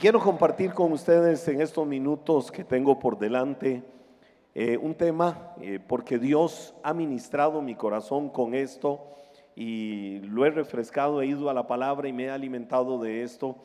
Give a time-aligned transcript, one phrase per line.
[0.00, 3.82] Quiero compartir con ustedes en estos minutos que tengo por delante
[4.54, 9.00] eh, un tema, eh, porque Dios ha ministrado mi corazón con esto
[9.54, 13.56] y lo he refrescado, he ido a la palabra y me he alimentado de esto.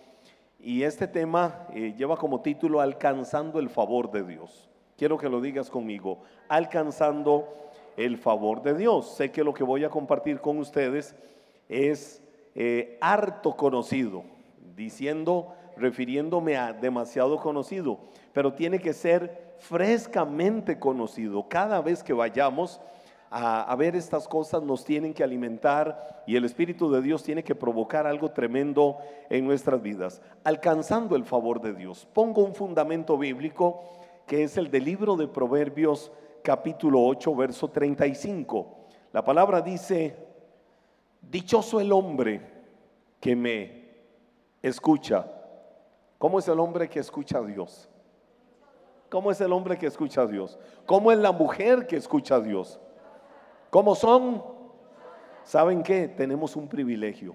[0.58, 4.70] Y este tema eh, lleva como título Alcanzando el favor de Dios.
[4.98, 7.50] Quiero que lo digas conmigo, alcanzando
[7.98, 9.16] el favor de Dios.
[9.16, 11.14] Sé que lo que voy a compartir con ustedes
[11.68, 12.24] es
[13.00, 14.24] harto conocido,
[14.76, 18.00] diciendo refiriéndome a demasiado conocido,
[18.32, 21.48] pero tiene que ser frescamente conocido.
[21.50, 22.80] Cada vez que vayamos
[23.30, 27.56] a, ver estas cosas nos tienen que alimentar y el Espíritu de Dios tiene que
[27.56, 28.98] provocar algo tremendo
[29.30, 32.08] en nuestras vidas, alcanzando el favor de Dios.
[32.14, 33.84] Pongo un fundamento bíblico
[34.28, 36.12] que es el del libro de Proverbios
[36.44, 38.78] capítulo 8, verso 35.
[39.14, 40.16] La palabra dice,
[41.22, 42.42] dichoso el hombre
[43.20, 43.82] que me
[44.62, 45.41] escucha
[46.22, 47.90] ¿Cómo es el hombre que escucha a Dios?
[49.10, 50.60] ¿Cómo es el hombre que escucha a Dios?
[50.86, 52.80] ¿Cómo es la mujer que escucha a Dios?
[53.72, 54.44] ¿Cómo son?
[55.44, 56.08] ¿Saben qué?
[56.08, 57.34] Tenemos un privilegio.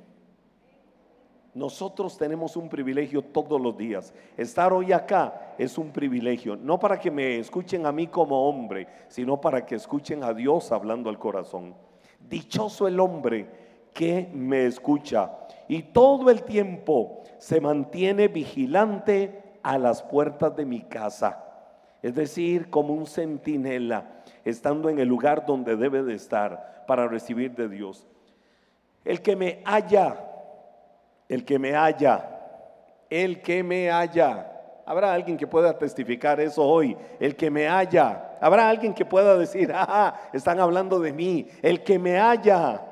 [1.52, 4.14] Nosotros tenemos un privilegio todos los días.
[4.36, 8.86] Estar hoy acá es un privilegio, no para que me escuchen a mí como hombre,
[9.08, 11.74] sino para que escuchen a Dios hablando al corazón.
[12.20, 13.65] Dichoso el hombre
[13.96, 15.32] que me escucha
[15.68, 21.42] y todo el tiempo se mantiene vigilante a las puertas de mi casa.
[22.02, 27.54] Es decir, como un centinela, estando en el lugar donde debe de estar para recibir
[27.54, 28.06] de Dios.
[29.02, 30.22] El que me haya,
[31.28, 32.38] el que me haya,
[33.08, 34.52] el que me haya.
[34.84, 36.96] Habrá alguien que pueda testificar eso hoy.
[37.18, 38.36] El que me haya.
[38.42, 41.48] Habrá alguien que pueda decir, ah, están hablando de mí.
[41.62, 42.82] El que me haya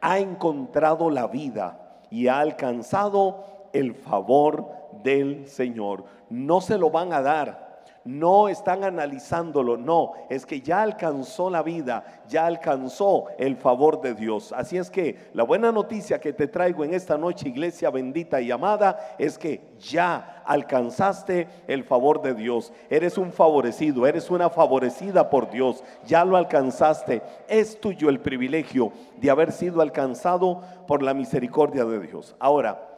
[0.00, 4.68] ha encontrado la vida y ha alcanzado el favor
[5.02, 6.04] del Señor.
[6.28, 7.69] No se lo van a dar.
[8.04, 14.14] No están analizándolo, no, es que ya alcanzó la vida, ya alcanzó el favor de
[14.14, 14.54] Dios.
[14.56, 18.50] Así es que la buena noticia que te traigo en esta noche, iglesia bendita y
[18.50, 22.72] amada, es que ya alcanzaste el favor de Dios.
[22.88, 27.22] Eres un favorecido, eres una favorecida por Dios, ya lo alcanzaste.
[27.48, 32.34] Es tuyo el privilegio de haber sido alcanzado por la misericordia de Dios.
[32.38, 32.88] Ahora,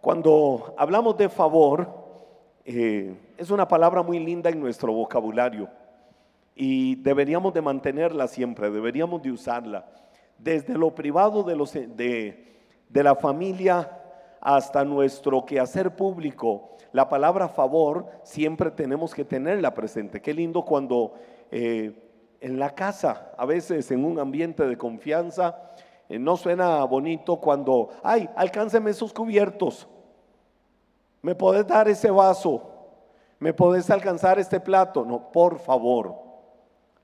[0.00, 1.99] cuando hablamos de favor,
[2.72, 5.68] eh, es una palabra muy linda en nuestro vocabulario
[6.54, 9.86] y deberíamos de mantenerla siempre, deberíamos de usarla.
[10.38, 11.74] Desde lo privado de, los,
[12.92, 13.90] la familia
[14.40, 20.22] hasta nuestro quehacer público, la palabra favor siempre tenemos que tenerla presente.
[20.22, 21.14] Qué lindo cuando
[21.50, 21.92] eh,
[22.40, 25.72] en la casa, a veces en un ambiente de confianza,
[26.08, 29.88] eh, no suena bonito cuando, ay, alcánceme esos cubiertos.
[31.22, 32.62] ¿Me podés dar ese vaso?
[33.38, 35.04] ¿Me podés alcanzar este plato?
[35.04, 36.14] No, por favor.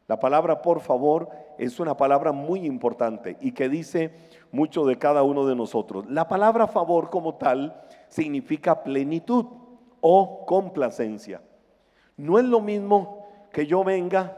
[0.06, 1.28] La palabra por favor
[1.58, 4.14] es una palabra muy importante y que dice
[4.52, 6.06] mucho de cada uno de nosotros.
[6.08, 9.46] La palabra favor como tal significa plenitud
[10.00, 11.42] o complacencia.
[12.16, 14.36] No es lo mismo que yo venga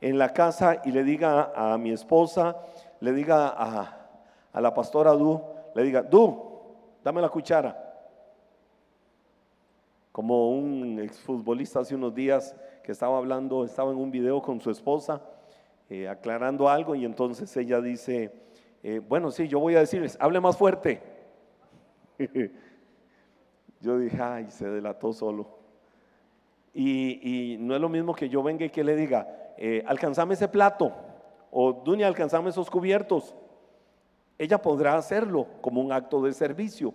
[0.00, 2.56] en la casa y le diga a mi esposa,
[3.00, 3.98] le diga a,
[4.52, 5.40] a la pastora Du,
[5.74, 6.62] le diga, Du,
[7.04, 7.91] dame la cuchara.
[10.12, 14.70] Como un exfutbolista hace unos días que estaba hablando, estaba en un video con su
[14.70, 15.22] esposa,
[15.88, 18.32] eh, aclarando algo, y entonces ella dice,
[18.82, 21.02] eh, bueno, sí, yo voy a decirles, hable más fuerte.
[23.80, 25.58] yo dije, ay, se delató solo.
[26.74, 30.48] Y, no es lo mismo que yo venga y que le diga, eh, alcanzame ese
[30.48, 30.92] plato,
[31.50, 33.34] o Dunia, alcanzame esos cubiertos
[34.42, 36.92] ella podrá hacerlo como un acto de servicio,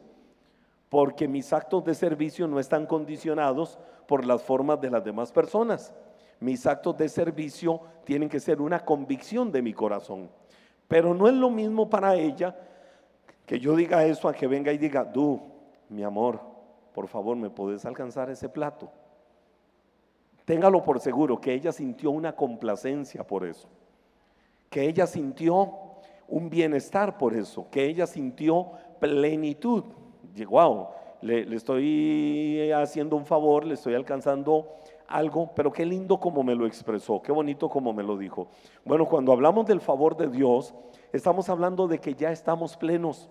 [0.89, 3.77] porque mis actos de servicio no están condicionados
[4.07, 5.93] por las formas de las demás personas.
[6.39, 10.29] Mis actos de servicio tienen que ser una convicción de mi corazón.
[10.87, 12.55] Pero no es lo mismo para ella
[13.45, 15.41] que yo diga eso a que venga y diga, tú,
[15.89, 16.39] mi amor,
[16.93, 18.89] por favor, ¿me puedes alcanzar ese plato?
[20.45, 23.67] Téngalo por seguro que ella sintió una complacencia por eso,
[24.69, 25.73] que ella sintió
[26.27, 29.83] un bienestar por eso, que ella sintió plenitud.
[30.45, 30.87] Wow,
[31.21, 34.75] le, le estoy haciendo un favor, le estoy alcanzando
[35.07, 38.47] algo, pero qué lindo como me lo expresó, qué bonito como me lo dijo.
[38.85, 40.73] Bueno, cuando hablamos del favor de Dios,
[41.13, 43.29] estamos hablando de que ya estamos plenos,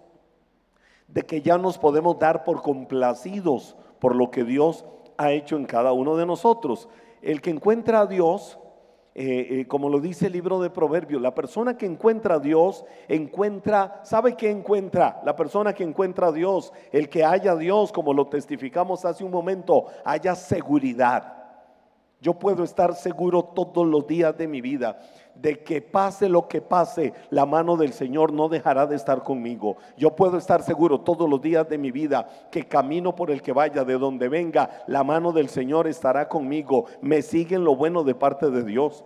[1.09, 4.85] de que ya nos podemos dar por complacidos por lo que Dios
[5.17, 6.89] ha hecho en cada uno de nosotros.
[7.23, 8.59] El que encuentra a Dios
[9.19, 12.85] eh, eh, como lo dice el libro de Proverbios, la persona que encuentra a Dios
[13.09, 15.23] encuentra, ¿sabe qué encuentra?
[15.25, 19.31] La persona que encuentra a Dios, el que haya Dios, como lo testificamos hace un
[19.31, 21.46] momento, haya seguridad.
[22.21, 24.99] Yo puedo estar seguro todos los días de mi vida
[25.41, 29.77] de que pase lo que pase, la mano del Señor no dejará de estar conmigo.
[29.97, 33.53] Yo puedo estar seguro todos los días de mi vida que camino por el que
[33.53, 36.87] vaya, de donde venga, la mano del Señor estará conmigo.
[37.01, 39.05] Me sigue en lo bueno de parte de Dios.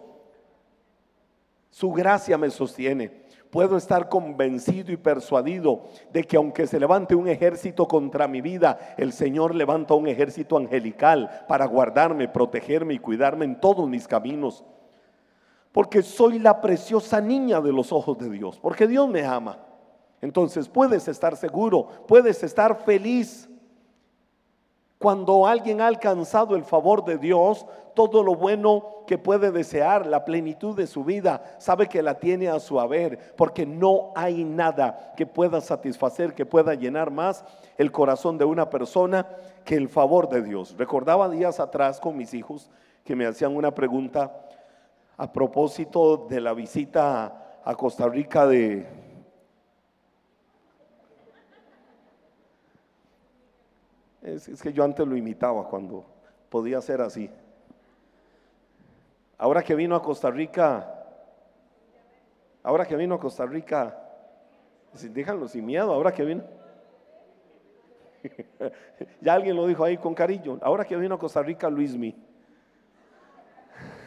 [1.70, 3.22] Su gracia me sostiene.
[3.50, 5.82] Puedo estar convencido y persuadido
[6.12, 10.56] de que aunque se levante un ejército contra mi vida, el Señor levanta un ejército
[10.56, 14.64] angelical para guardarme, protegerme y cuidarme en todos mis caminos.
[15.72, 19.58] Porque soy la preciosa niña de los ojos de Dios, porque Dios me ama.
[20.20, 23.49] Entonces puedes estar seguro, puedes estar feliz.
[25.00, 27.64] Cuando alguien ha alcanzado el favor de Dios,
[27.94, 32.50] todo lo bueno que puede desear, la plenitud de su vida, sabe que la tiene
[32.50, 37.46] a su haber, porque no hay nada que pueda satisfacer, que pueda llenar más
[37.78, 39.26] el corazón de una persona
[39.64, 40.74] que el favor de Dios.
[40.76, 42.70] Recordaba días atrás con mis hijos
[43.02, 44.30] que me hacían una pregunta
[45.16, 48.99] a propósito de la visita a Costa Rica de...
[54.22, 56.04] Es, que yo antes lo imitaba cuando
[56.48, 57.30] podía ser así.
[59.38, 61.06] Ahora que vino a Costa Rica,
[62.62, 63.96] ahora que vino a Costa Rica,
[65.10, 66.42] déjanlo sin miedo, ahora que vino.
[69.22, 70.58] ya alguien lo dijo ahí con cariño.
[70.60, 72.14] Ahora que vino a Costa Rica, Luismi.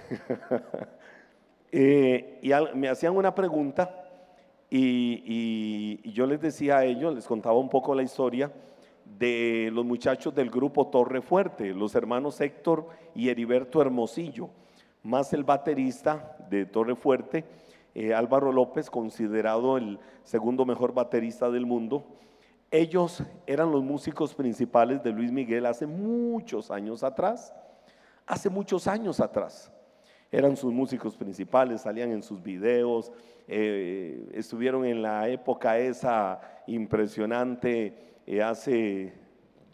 [1.71, 4.03] eh, y me hacían una pregunta
[4.69, 8.51] y, yo les decía a ellos, les contaba un poco la historia
[9.05, 14.49] de los muchachos del grupo Torre Fuerte, los hermanos Héctor y Heriberto Hermosillo
[15.03, 17.43] más el baterista de Torre Fuerte,
[17.93, 22.05] eh, Álvaro López, considerado el segundo mejor baterista del mundo.
[22.71, 27.53] Ellos eran los músicos principales de Luis Miguel hace muchos años atrás,
[28.25, 29.71] hace muchos años atrás.
[30.31, 33.11] Eran sus músicos principales, salían en sus videos,
[33.47, 39.13] eh, estuvieron en la época esa impresionante eh, hace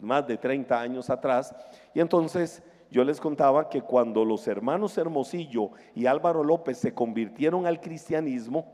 [0.00, 1.54] más de 30 años atrás.
[1.94, 7.66] Y entonces yo les contaba que cuando los hermanos Hermosillo y Álvaro López se convirtieron
[7.66, 8.66] al cristianismo,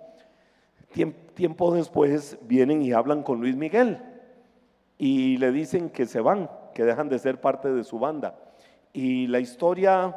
[1.35, 4.01] tiempo después vienen y hablan con Luis Miguel
[4.99, 8.39] y le dicen que se van, que dejan de ser parte de su banda.
[8.93, 10.17] Y la historia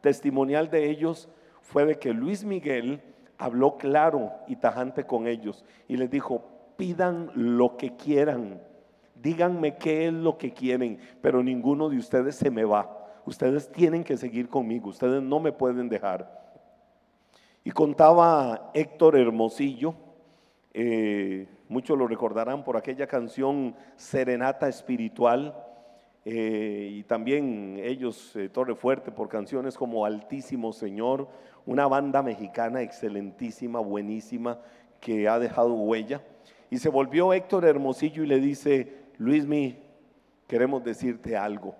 [0.00, 1.28] testimonial de ellos
[1.60, 3.00] fue de que Luis Miguel
[3.38, 6.44] habló claro y tajante con ellos y les dijo,
[6.76, 8.60] pidan lo que quieran,
[9.22, 14.04] díganme qué es lo que quieren, pero ninguno de ustedes se me va ustedes tienen
[14.04, 16.46] que seguir conmigo, ustedes no me pueden dejar.
[17.64, 19.94] Y contaba Héctor Hermosillo,
[20.72, 25.54] eh, muchos lo recordarán por aquella canción Serenata Espiritual,
[26.24, 31.28] eh, y también ellos, eh, Torre Fuerte, por canciones como Altísimo Señor,
[31.66, 34.60] una banda mexicana excelentísima, buenísima,
[35.00, 36.22] que ha dejado huella.
[36.70, 39.78] Y se volvió Héctor Hermosillo y le dice, Luismi,
[40.46, 41.74] queremos decirte algo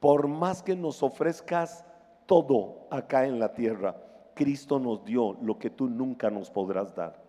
[0.00, 1.84] por más que nos ofrezcas
[2.26, 3.96] todo acá en la tierra,
[4.34, 7.20] Cristo nos dio lo que tú nunca nos podrás dar.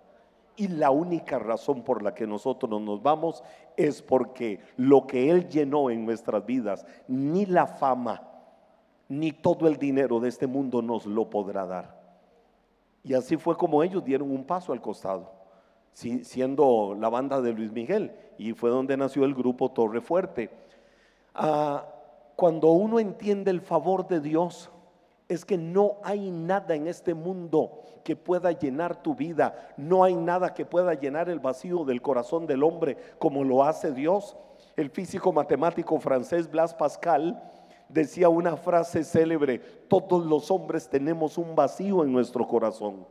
[0.56, 3.44] Y la única razón por la que nosotros nos vamos
[3.77, 8.21] es porque lo que Él llenó en nuestras vidas, ni la fama,
[9.07, 11.97] ni todo el dinero de este mundo nos lo podrá dar.
[13.04, 15.31] Y así fue como ellos dieron un paso al costado,
[15.93, 20.49] siendo la banda de Luis Miguel, y fue donde nació el grupo Torre Fuerte.
[21.33, 21.85] Ah,
[22.35, 24.69] cuando uno entiende el favor de Dios,
[25.27, 30.15] es que no hay nada en este mundo que pueda llenar tu vida, no hay
[30.15, 34.35] nada que pueda llenar el vacío del corazón del hombre como lo hace Dios.
[34.75, 37.43] El físico matemático francés Blas Pascal
[37.89, 43.05] decía una frase célebre, todos los hombres tenemos un vacío en nuestro corazón.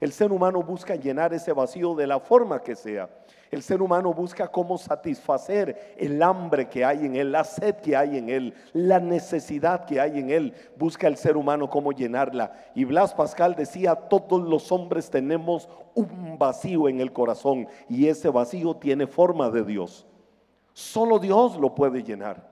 [0.00, 3.10] El ser humano busca llenar ese vacío de la forma que sea.
[3.50, 7.94] El ser humano busca cómo satisfacer el hambre que hay en él, la sed que
[7.94, 10.54] hay en él, la necesidad que hay en él.
[10.78, 12.52] Busca el ser humano cómo llenarla.
[12.74, 18.30] Y Blas Pascal decía, todos los hombres tenemos un vacío en el corazón y ese
[18.30, 20.06] vacío tiene forma de Dios.
[20.72, 22.48] Solo Dios lo puede llenar.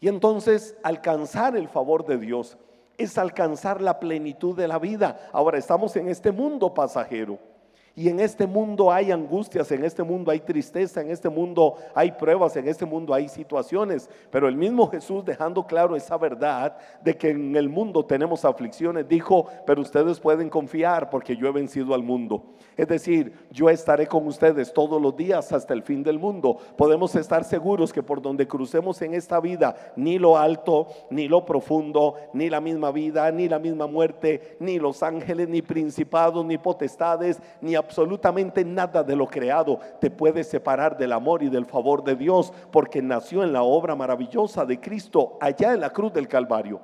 [0.00, 2.58] Y entonces alcanzar el favor de Dios
[3.02, 5.28] es alcanzar la plenitud de la vida.
[5.32, 7.51] Ahora estamos en este mundo pasajero.
[7.94, 12.12] Y en este mundo hay angustias, en este mundo hay tristeza, en este mundo hay
[12.12, 14.08] pruebas, en este mundo hay situaciones.
[14.30, 19.06] Pero el mismo Jesús dejando claro esa verdad de que en el mundo tenemos aflicciones,
[19.06, 22.42] dijo, pero ustedes pueden confiar porque yo he vencido al mundo.
[22.78, 26.56] Es decir, yo estaré con ustedes todos los días hasta el fin del mundo.
[26.78, 31.44] Podemos estar seguros que por donde crucemos en esta vida, ni lo alto, ni lo
[31.44, 36.56] profundo, ni la misma vida, ni la misma muerte, ni los ángeles, ni principados, ni
[36.56, 42.02] potestades, ni absolutamente nada de lo creado te puede separar del amor y del favor
[42.04, 46.28] de Dios, porque nació en la obra maravillosa de Cristo allá en la cruz del
[46.28, 46.80] Calvario.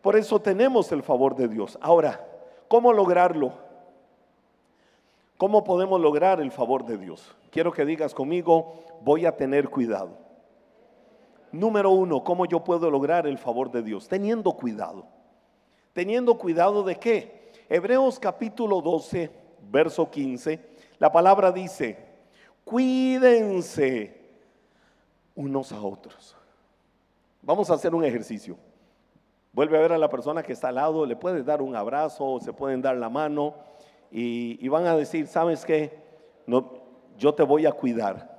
[0.00, 1.78] Por eso tenemos el favor de Dios.
[1.80, 2.26] Ahora,
[2.68, 3.52] ¿cómo lograrlo?
[5.36, 7.34] ¿Cómo podemos lograr el favor de Dios?
[7.50, 10.18] Quiero que digas conmigo, voy a tener cuidado.
[11.52, 14.06] Número uno, ¿cómo yo puedo lograr el favor de Dios?
[14.08, 15.06] Teniendo cuidado.
[15.92, 17.40] Teniendo cuidado de qué?
[17.68, 19.30] Hebreos capítulo 12,
[19.70, 20.60] verso 15,
[20.98, 21.98] la palabra dice,
[22.64, 24.20] cuídense
[25.34, 26.36] unos a otros.
[27.42, 28.56] Vamos a hacer un ejercicio.
[29.52, 32.38] Vuelve a ver a la persona que está al lado, le puedes dar un abrazo,
[32.40, 33.54] se pueden dar la mano
[34.10, 35.98] y, van a decir, ¿sabes qué?
[36.46, 36.74] No,
[37.16, 38.30] yo te voy a cuidar.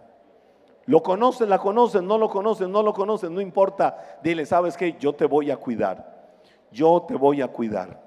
[0.85, 4.19] Lo conocen, la conocen, no lo conocen, no lo conocen, no importa.
[4.23, 4.97] Dile, ¿sabes qué?
[4.99, 6.29] Yo te voy a cuidar.
[6.71, 8.01] Yo te voy a cuidar.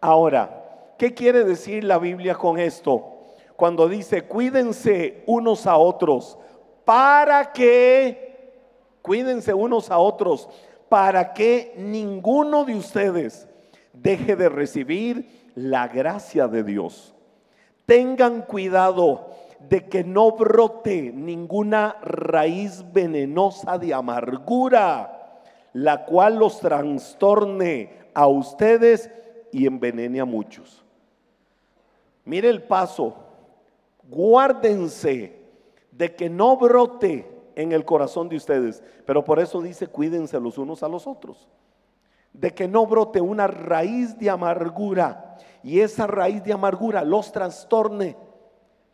[0.00, 0.59] Ahora,
[1.00, 3.22] ¿Qué quiere decir la Biblia con esto?
[3.56, 6.36] Cuando dice, cuídense unos a otros,
[6.84, 8.52] para que,
[9.00, 10.46] cuídense unos a otros,
[10.90, 13.48] para que ninguno de ustedes
[13.94, 17.14] deje de recibir la gracia de Dios.
[17.86, 25.40] Tengan cuidado de que no brote ninguna raíz venenosa de amargura,
[25.72, 29.10] la cual los trastorne a ustedes
[29.50, 30.79] y envenene a muchos.
[32.24, 33.16] Mire el paso.
[34.08, 35.40] Guárdense
[35.92, 38.82] de que no brote en el corazón de ustedes.
[39.06, 41.48] Pero por eso dice, cuídense los unos a los otros.
[42.32, 48.16] De que no brote una raíz de amargura y esa raíz de amargura los trastorne,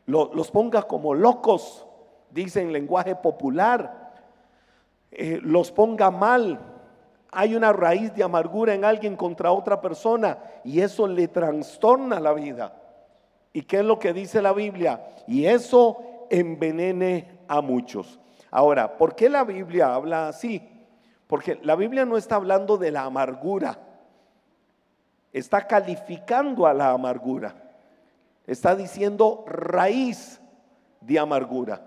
[0.06, 1.86] los ponga como locos,
[2.30, 4.14] dice en lenguaje popular,
[5.10, 6.60] eh, los ponga mal.
[7.30, 12.32] Hay una raíz de amargura en alguien contra otra persona y eso le trastorna la
[12.32, 12.74] vida.
[13.56, 15.00] ¿Y qué es lo que dice la Biblia?
[15.26, 15.96] Y eso
[16.28, 18.20] envenene a muchos.
[18.50, 20.60] Ahora, ¿por qué la Biblia habla así?
[21.26, 23.78] Porque la Biblia no está hablando de la amargura,
[25.32, 27.54] está calificando a la amargura,
[28.46, 30.38] está diciendo raíz
[31.00, 31.80] de amargura.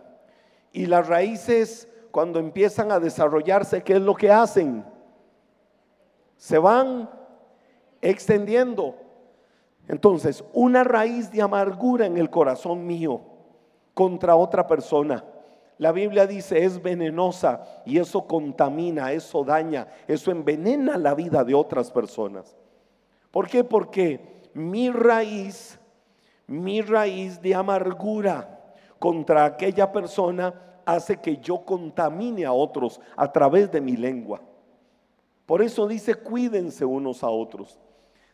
[0.73, 4.83] Y las raíces, cuando empiezan a desarrollarse, ¿qué es lo que hacen?
[6.35, 7.07] Se van
[8.01, 9.08] extendiendo
[9.89, 13.21] entonces, una raíz de amargura en el corazón mío
[13.95, 15.25] contra otra persona.
[15.79, 21.55] La Biblia dice es venenosa y eso contamina, eso daña, eso envenena la vida de
[21.55, 22.55] otras personas.
[23.31, 23.63] ¿Por qué?
[23.63, 25.79] Porque mi raíz,
[26.45, 30.53] mi raíz de amargura contra aquella persona
[30.85, 34.39] hace que yo contamine a otros a través de mi lengua.
[35.47, 37.79] Por eso dice, cuídense unos a otros.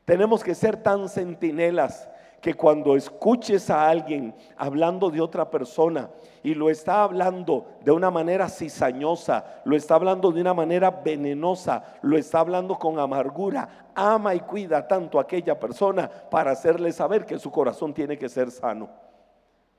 [0.06, 2.08] Tenemos que ser tan centinelas
[2.40, 6.12] que cuando escuches a alguien hablando de otra persona
[6.44, 11.98] y lo está hablando de una manera cizañosa, lo está hablando de una manera venenosa,
[12.04, 17.26] lo está hablando con amargura, ama y cuida tanto a aquella persona para hacerle saber
[17.26, 18.90] que su corazón tiene que ser sano.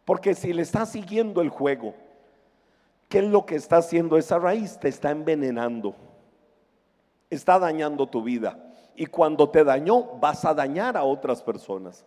[0.04, 1.94] Porque si le está siguiendo el juego,
[3.08, 4.76] ¿qué es lo que está haciendo esa raíz?
[4.76, 5.94] Te está envenenando,
[7.30, 8.65] está dañando tu vida
[8.96, 12.04] y cuando te dañó vas a dañar a otras personas.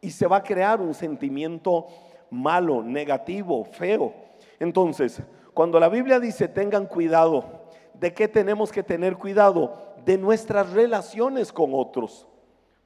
[0.00, 1.86] Y se va a crear un sentimiento
[2.30, 4.12] malo, negativo, feo.
[4.60, 5.22] Entonces,
[5.54, 7.44] cuando la Biblia dice tengan cuidado,
[7.94, 9.94] ¿de qué tenemos que tener cuidado?
[10.04, 12.26] De nuestras relaciones con otros.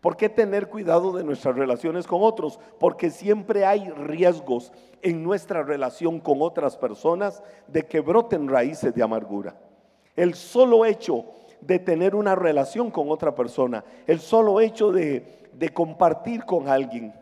[0.01, 2.61] ¿Por qué tener cuidado de nuestras relaciones con otros?
[2.79, 4.73] Porque siempre hay riesgos
[5.03, 9.57] en nuestra relación con otras personas de que broten raíces de amargura.
[10.15, 11.25] El solo hecho
[11.61, 15.37] de tener una relación con otra persona, el solo hecho de,
[15.75, 17.13] compartir con alguien,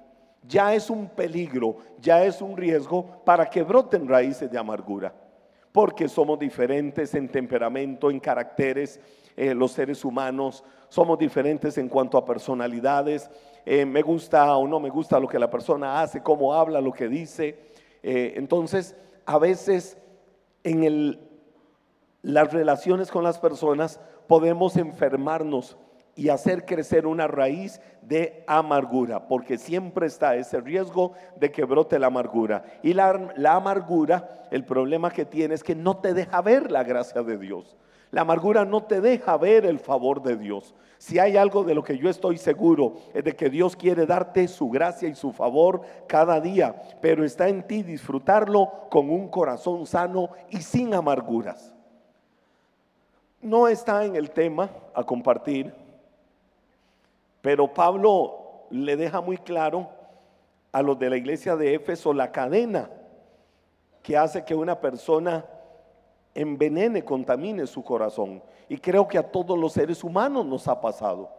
[0.47, 5.14] ya es un peligro, ya es un riesgo para que broten raíces de amargura.
[5.73, 9.00] Porque somos diferentes en temperamento, en caracteres,
[9.37, 13.28] eh, los seres humanos, somos diferentes en cuanto a personalidades.
[13.64, 16.93] Eh, me gusta o no me gusta lo que la persona hace, cómo habla, lo
[16.93, 17.59] que dice.
[18.02, 19.99] Eh, entonces, a veces
[20.62, 21.21] en el,
[22.23, 25.76] las relaciones con las personas podemos enfermarnos
[26.16, 31.99] y hacer crecer una raíz de amargura, porque siempre está ese riesgo de que brote
[31.99, 32.64] la amargura.
[32.83, 33.11] Y la,
[33.50, 37.76] amargura, el problema que tiene es que no te deja ver la gracia de Dios.
[38.12, 40.75] La amargura no te deja ver el favor de Dios.
[40.97, 44.49] Si hay algo de lo que yo estoy seguro es de que Dios quiere darte
[44.49, 49.85] su gracia y su favor cada día, pero está en ti disfrutarlo con un corazón
[49.85, 51.75] sano y sin amarguras.
[53.47, 55.73] No está en el tema a compartir,
[57.41, 59.88] pero Pablo le deja muy claro
[60.73, 62.91] a los de la iglesia de Éfeso la cadena
[64.03, 65.45] que hace que una persona
[66.35, 68.43] envenene, contamine su corazón.
[68.69, 71.31] Y creo que a todos los seres humanos nos ha pasado.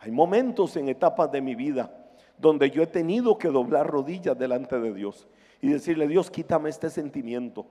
[0.00, 1.90] Hay momentos en etapas de mi vida
[2.36, 5.26] donde yo he tenido que doblar rodillas delante de Dios
[5.62, 7.64] y decirle, Dios, quítame este sentimiento.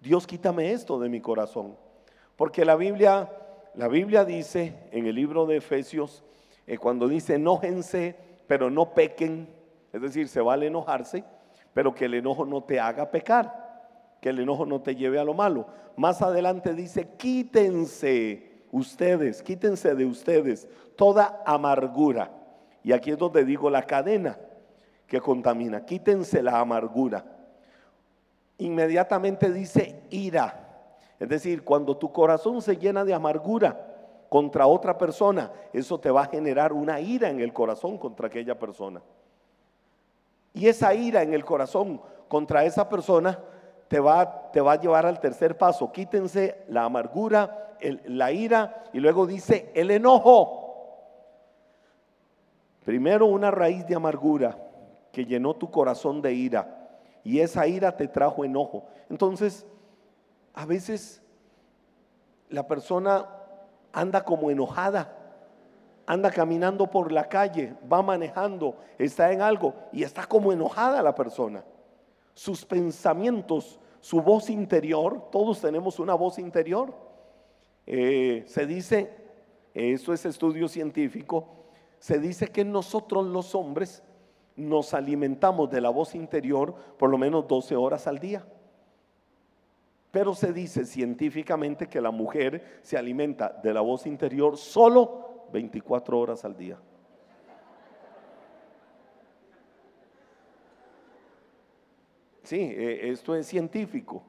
[0.00, 1.74] Dios, quítame esto de mi corazón.
[2.36, 3.30] Porque la Biblia,
[3.74, 6.24] la Biblia dice en el libro de Efesios,
[6.66, 9.48] eh, cuando dice enójense, pero no pequen,
[9.92, 11.24] es decir, se vale enojarse,
[11.72, 15.24] pero que el enojo no te haga pecar, que el enojo no te lleve a
[15.24, 15.66] lo malo.
[15.96, 22.30] Más adelante dice, quítense ustedes, quítense de ustedes toda amargura.
[22.82, 24.38] Y aquí es donde digo la cadena
[25.06, 27.24] que contamina, quítense la amargura.
[28.58, 30.63] Inmediatamente dice ira.
[31.18, 33.94] Es decir, cuando tu corazón se llena de amargura,
[34.34, 38.58] contra otra persona, eso te va a generar una ira en el corazón contra aquella
[38.58, 39.00] persona.
[40.52, 43.38] Y esa ira en el corazón contra esa persona
[43.86, 45.92] te va, te va a llevar al tercer paso.
[45.92, 50.64] Quítense la amargura, la ira y luego dice el enojo.
[52.84, 54.58] Primero una raíz de amargura
[55.12, 56.88] que llenó tu corazón de ira
[57.22, 58.86] y esa ira te trajo enojo.
[59.08, 59.64] Entonces,
[60.54, 61.20] a veces
[62.48, 63.28] la persona
[63.92, 65.16] anda como enojada,
[66.06, 71.14] anda caminando por la calle, va manejando, está en algo y está como enojada la
[71.14, 71.64] persona.
[72.34, 76.94] Sus pensamientos, su voz interior, todos tenemos una voz interior.
[77.86, 79.10] Eh, se dice,
[79.72, 81.48] eso es estudio científico,
[81.98, 84.02] se dice que nosotros los hombres
[84.56, 88.46] nos alimentamos de la voz interior por lo menos 12 horas al día.
[90.14, 96.16] Pero se dice científicamente que la mujer se alimenta de la voz interior solo 24
[96.16, 96.78] horas al día.
[102.44, 104.22] Sí, eh, esto es científico,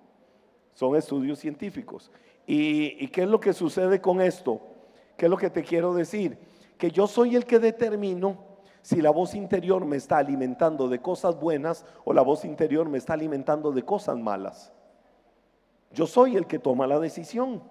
[0.74, 2.12] son estudios científicos.
[2.48, 4.60] ¿Y, ¿Y qué es lo que sucede con esto?
[5.16, 6.36] ¿Qué es lo que te quiero decir?
[6.80, 8.44] Que yo soy el que determino
[8.82, 12.98] si la voz interior me está alimentando de cosas buenas o la voz interior me
[12.98, 14.75] está alimentando de cosas malas.
[15.96, 17.64] Yo soy el que toma la decisión.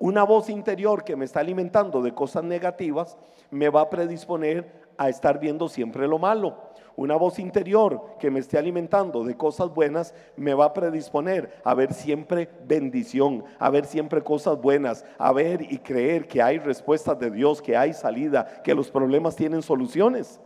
[0.00, 3.16] Una voz interior que me está alimentando de cosas negativas
[3.50, 6.56] me va a predisponer a estar viendo siempre lo malo.
[6.96, 11.74] Una voz interior que me esté alimentando de cosas buenas me va a predisponer a
[11.74, 17.16] ver siempre bendición, a ver siempre cosas buenas, a ver y creer que hay respuestas
[17.20, 20.40] de Dios, que hay salida, que los problemas tienen soluciones.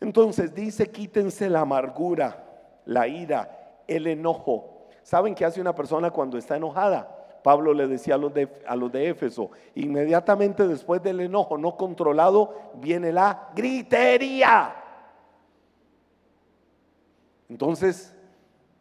[0.00, 2.44] Entonces dice, quítense la amargura,
[2.84, 4.71] la ira, el enojo,
[5.02, 7.18] ¿Saben qué hace una persona cuando está enojada?
[7.42, 11.76] Pablo le decía a los, de, a los de Éfeso, inmediatamente después del enojo no
[11.76, 14.76] controlado viene la gritería.
[17.48, 18.14] Entonces,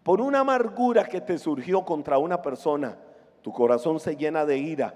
[0.04, 2.98] por una amargura que te surgió contra una persona,
[3.42, 4.94] tu corazón se llena de ira,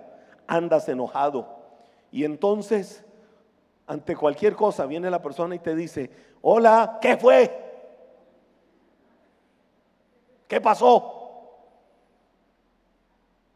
[0.47, 1.47] andas enojado.
[2.11, 3.03] Y entonces,
[3.87, 6.09] ante cualquier cosa, viene la persona y te dice,
[6.41, 7.64] hola, ¿qué fue?
[10.47, 11.11] ¿Qué pasó?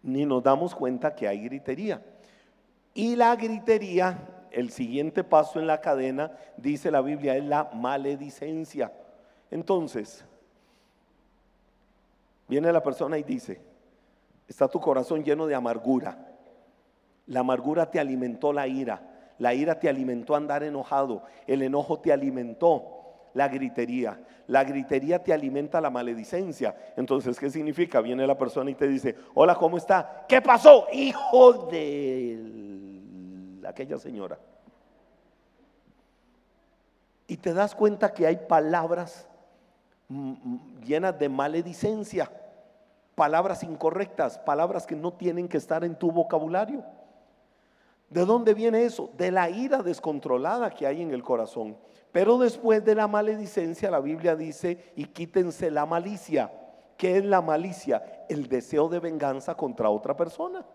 [0.02, 2.02] Ni nos damos cuenta que hay gritería.
[2.94, 8.92] Y la gritería, el siguiente paso en la cadena, dice la Biblia, es la maledicencia.
[9.52, 10.26] Entonces,
[12.48, 13.62] viene la persona y dice,
[14.48, 16.18] está tu corazón lleno de amargura.
[17.28, 19.02] La amargura te alimentó la ira.
[19.38, 21.24] La ira te alimentó andar enojado.
[21.46, 22.99] El enojo te alimentó
[23.34, 24.20] la gritería.
[24.48, 26.76] La gritería te alimenta la maledicencia.
[26.96, 28.02] Entonces, ¿qué significa?
[28.02, 30.26] Viene la persona y te dice, hola, ¿cómo está?
[30.28, 30.88] ¿Qué pasó?
[30.92, 32.60] Hijo de
[33.66, 34.38] aquella señora.
[37.28, 39.28] Y te das cuenta que hay palabras
[40.08, 42.32] mm, mm, llenas de maledicencia,
[43.14, 46.84] palabras incorrectas, palabras que no tienen que estar en tu vocabulario.
[48.10, 49.12] ¿De dónde viene eso?
[49.16, 51.78] De la ira descontrolada que hay en el corazón.
[52.12, 56.52] Pero después de la maledicencia, la Biblia dice, y quítense la malicia.
[56.98, 58.26] ¿Qué es la malicia?
[58.28, 60.66] El deseo de venganza contra otra persona.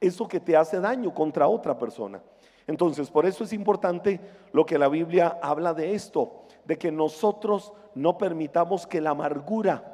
[0.00, 2.20] Eso que te hace daño contra otra persona.
[2.66, 4.20] Entonces, por eso es importante
[4.52, 9.92] lo que la Biblia habla de esto, de que nosotros no permitamos que la amargura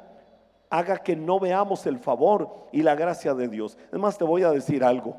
[0.69, 3.77] haga que no veamos el favor y la gracia de Dios.
[3.89, 5.17] Además, te voy a decir algo,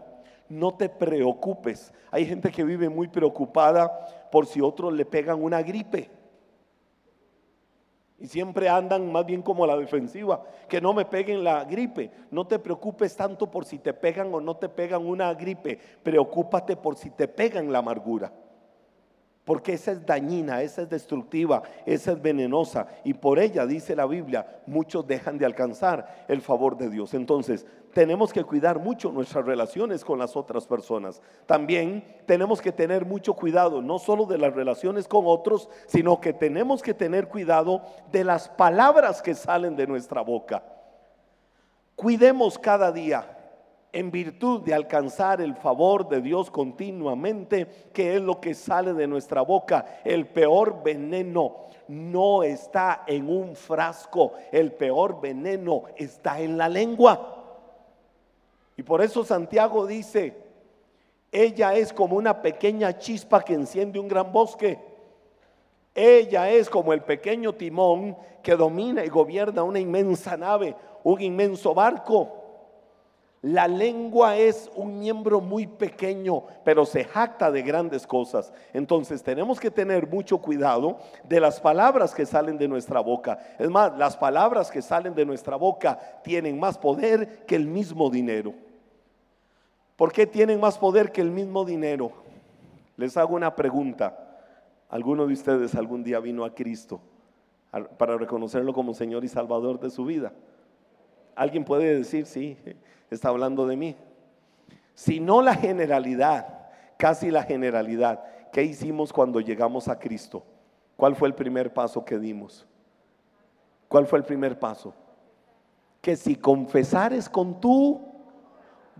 [0.50, 1.92] no te preocupes.
[2.10, 6.10] Hay gente que vive muy preocupada por si otros le pegan una gripe.
[8.18, 12.10] Y siempre andan más bien como la defensiva, que no me peguen la gripe.
[12.30, 16.76] No te preocupes tanto por si te pegan o no te pegan una gripe, preocúpate
[16.76, 18.30] por si te pegan la amargura.
[19.44, 22.88] Porque esa es dañina, esa es destructiva, esa es venenosa.
[23.04, 27.14] Y por ella, dice la Biblia, muchos dejan de alcanzar el favor de Dios.
[27.14, 31.20] Entonces, tenemos que cuidar mucho nuestras relaciones con las otras personas.
[31.46, 36.32] También tenemos que tener mucho cuidado, no solo de las relaciones con otros, sino que
[36.32, 40.62] tenemos que tener cuidado de las palabras que salen de nuestra boca.
[41.96, 43.36] Cuidemos cada día
[43.92, 49.06] en virtud de alcanzar el favor de Dios continuamente, que es lo que sale de
[49.06, 50.00] nuestra boca.
[50.04, 57.39] El peor veneno no está en un frasco, el peor veneno está en la lengua.
[58.76, 60.36] Y por eso Santiago dice,
[61.32, 64.78] ella es como una pequeña chispa que enciende un gran bosque.
[65.94, 71.74] Ella es como el pequeño timón que domina y gobierna una inmensa nave, un inmenso
[71.74, 72.39] barco.
[73.42, 78.52] La lengua es un miembro muy pequeño, pero se jacta de grandes cosas.
[78.74, 83.38] Entonces tenemos que tener mucho cuidado de las palabras que salen de nuestra boca.
[83.58, 88.10] Es más, las palabras que salen de nuestra boca tienen más poder que el mismo
[88.10, 88.52] dinero.
[89.96, 92.12] ¿Por qué tienen más poder que el mismo dinero?
[92.98, 94.38] Les hago una pregunta.
[94.90, 97.00] ¿Alguno de ustedes algún día vino a Cristo
[97.96, 100.34] para reconocerlo como Señor y Salvador de su vida?
[101.34, 102.56] ¿Alguien puede decir, sí,
[103.10, 103.96] está hablando de mí.
[104.94, 110.44] Si no la generalidad, casi la generalidad, ¿qué hicimos cuando llegamos a Cristo?
[110.96, 112.66] ¿Cuál fue el primer paso que dimos?
[113.88, 114.94] ¿Cuál fue el primer paso?
[116.00, 118.00] Que si confesares con tu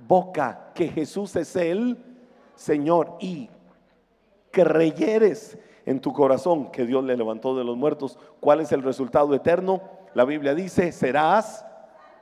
[0.09, 1.99] boca que Jesús es el
[2.55, 3.49] Señor y
[4.51, 9.35] creyeres en tu corazón que Dios le levantó de los muertos, ¿cuál es el resultado
[9.35, 9.83] eterno?
[10.15, 11.65] La Biblia dice, serás,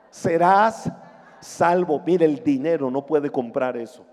[0.09, 0.91] serás
[1.39, 2.01] salvo.
[2.05, 4.05] Mire, el dinero no puede comprar eso.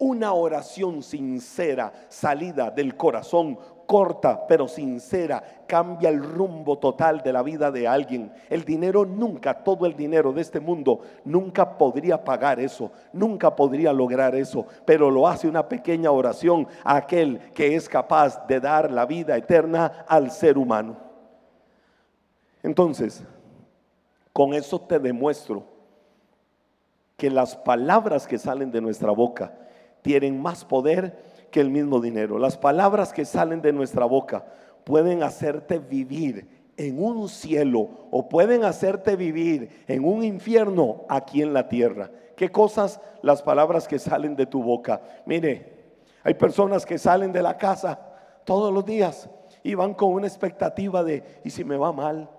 [0.00, 7.42] Una oración sincera, salida del corazón, corta pero sincera, cambia el rumbo total de la
[7.42, 8.30] vida de alguien.
[8.48, 13.92] El dinero nunca, todo el dinero de este mundo, nunca podría pagar eso, nunca podría
[13.92, 18.92] lograr eso, pero lo hace una pequeña oración a aquel que es capaz de dar
[18.92, 20.96] la vida eterna al ser humano.
[22.62, 23.24] Entonces,
[24.38, 25.64] con eso te demuestro
[27.16, 29.52] que las palabras que salen de nuestra boca
[30.00, 32.38] tienen más poder que el mismo dinero.
[32.38, 34.46] Las palabras que salen de nuestra boca
[34.84, 36.46] pueden hacerte vivir
[36.76, 42.08] en un cielo o pueden hacerte vivir en un infierno aquí en la tierra.
[42.36, 45.02] ¿Qué cosas las palabras que salen de tu boca?
[45.26, 47.98] Mire, hay personas que salen de la casa
[48.44, 49.28] todos los días
[49.64, 52.30] y van con una expectativa de, ¿y si me va mal?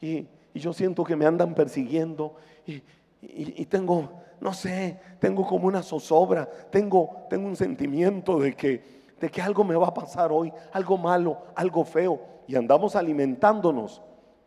[0.00, 2.34] Y, y yo siento que me andan persiguiendo
[2.66, 2.82] y,
[3.20, 4.08] y, tengo,
[4.40, 9.64] no sé, tengo como una zozobra, tengo, tengo un sentimiento de que, de que algo
[9.64, 14.00] me va a pasar hoy, algo malo, algo feo, y andamos alimentándonos.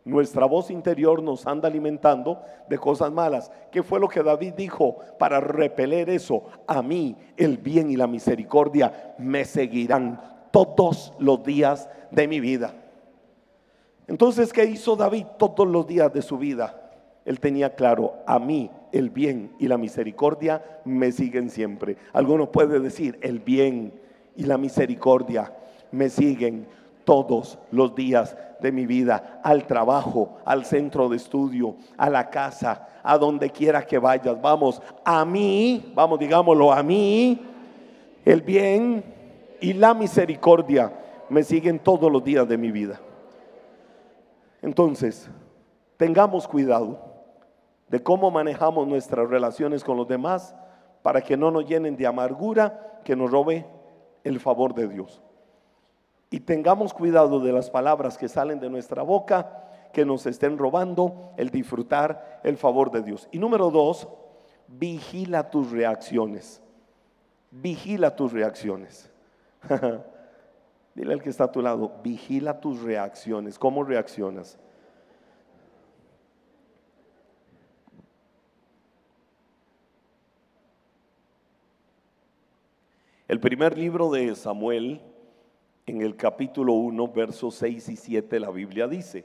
[0.04, 3.52] Nuestra voz interior nos anda alimentando de cosas malas.
[3.70, 6.42] ¿Qué fue lo que David dijo para repeler eso?
[6.66, 10.20] A mí el bien y la misericordia me seguirán
[10.50, 12.74] todos los días de mi vida.
[14.10, 16.90] Entonces, ¿qué hizo David todos los días de su vida?
[17.24, 21.96] él tenía claro, a mí el bien y la misericordia me siguen siempre.
[22.12, 23.92] Alguno puede decir, el bien
[24.36, 25.52] y la misericordia
[25.92, 26.66] me siguen
[27.04, 32.88] todos los días de mi vida, al trabajo, al centro de estudio, a la casa,
[33.02, 34.40] a donde quiera que vayas.
[34.40, 37.40] Vamos, a mí, vamos, digámoslo, a mí,
[38.24, 39.04] el bien
[39.60, 40.92] y la misericordia
[41.28, 43.00] me siguen todos los días de mi vida.
[44.62, 45.30] Entonces,
[45.96, 46.98] tengamos cuidado
[47.88, 50.54] de cómo manejamos nuestras relaciones con los demás
[51.02, 53.66] para que no nos llenen de amargura que nos robe
[54.22, 55.22] el favor de Dios.
[56.30, 61.32] Y tengamos cuidado de las palabras que salen de nuestra boca que nos estén robando
[61.36, 63.28] el disfrutar el favor de Dios.
[63.32, 64.08] Y número dos,
[64.68, 66.62] vigila tus reacciones.
[67.50, 69.10] Vigila tus reacciones.
[71.00, 73.58] Dile al que está a tu lado, vigila tus reacciones.
[73.58, 74.58] ¿Cómo reaccionas?
[83.26, 85.00] El primer libro de Samuel,
[85.86, 89.24] en el capítulo 1, versos 6 y 7, la Biblia dice,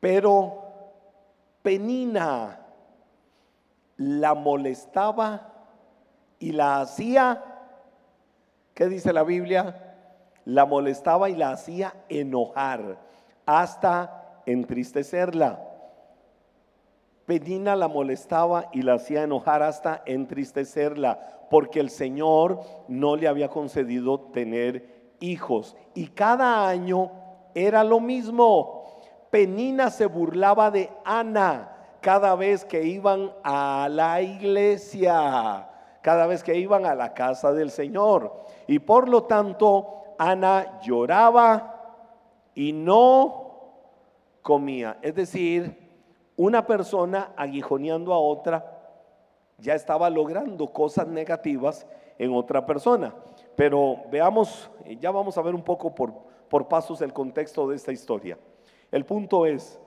[0.00, 0.64] pero
[1.62, 2.66] Penina
[3.96, 5.52] la molestaba
[6.40, 7.44] y la hacía,
[8.74, 9.90] ¿qué dice la Biblia?
[10.44, 12.98] La molestaba y la hacía enojar
[13.46, 15.68] hasta entristecerla.
[17.26, 23.48] Penina la molestaba y la hacía enojar hasta entristecerla porque el Señor no le había
[23.48, 25.76] concedido tener hijos.
[25.94, 27.10] Y cada año
[27.54, 28.84] era lo mismo.
[29.30, 35.68] Penina se burlaba de Ana cada vez que iban a la iglesia,
[36.02, 38.44] cada vez que iban a la casa del Señor.
[38.66, 41.74] Y por lo tanto, Ana lloraba
[42.54, 43.42] y no
[44.40, 44.98] comía.
[45.02, 45.76] Es decir,
[46.36, 48.78] una persona aguijoneando a otra
[49.58, 51.86] ya estaba logrando cosas negativas
[52.18, 53.12] en otra persona.
[53.56, 56.12] Pero veamos, ya vamos a ver un poco por,
[56.48, 58.38] por pasos el contexto de esta historia.
[58.92, 59.80] El punto es,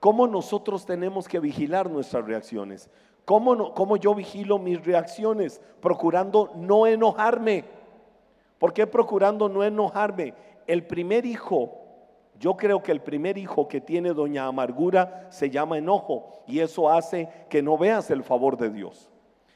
[0.00, 2.90] ¿cómo nosotros tenemos que vigilar nuestras reacciones?
[3.26, 5.60] ¿Cómo, no, ¿Cómo yo vigilo mis reacciones?
[5.80, 7.64] Procurando no enojarme.
[8.58, 10.34] ¿Por qué procurando no enojarme?
[10.66, 11.86] El primer hijo
[12.38, 16.90] yo creo que el primer hijo que tiene doña Amargura se llama enojo y eso
[16.90, 19.10] hace que no veas el favor de Dios.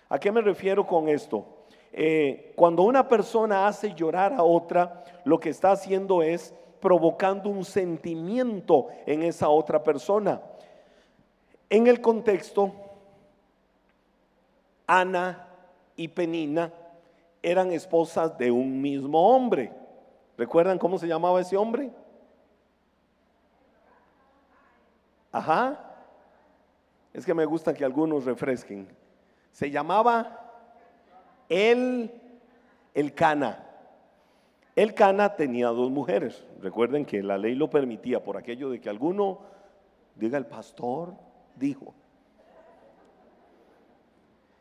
[0.08, 1.44] ¿A qué me refiero con esto?
[1.92, 7.64] Eh, cuando una persona hace llorar a otra, lo que está haciendo es provocando un
[7.64, 10.40] sentimiento en esa otra persona.
[11.68, 12.72] En el contexto,
[14.86, 15.48] Ana
[15.96, 16.72] y Penina
[17.42, 19.72] eran esposas de un mismo hombre.
[20.36, 21.90] ¿Recuerdan cómo se llamaba ese hombre?
[25.32, 25.78] Ajá.
[27.12, 28.88] Es que me gusta que algunos refresquen.
[29.52, 30.38] Se llamaba
[31.48, 32.10] el,
[32.94, 33.66] el Cana.
[34.76, 36.46] El Cana tenía dos mujeres.
[36.60, 39.40] Recuerden que la ley lo permitía por aquello de que alguno
[40.14, 41.14] diga el pastor
[41.56, 41.94] dijo.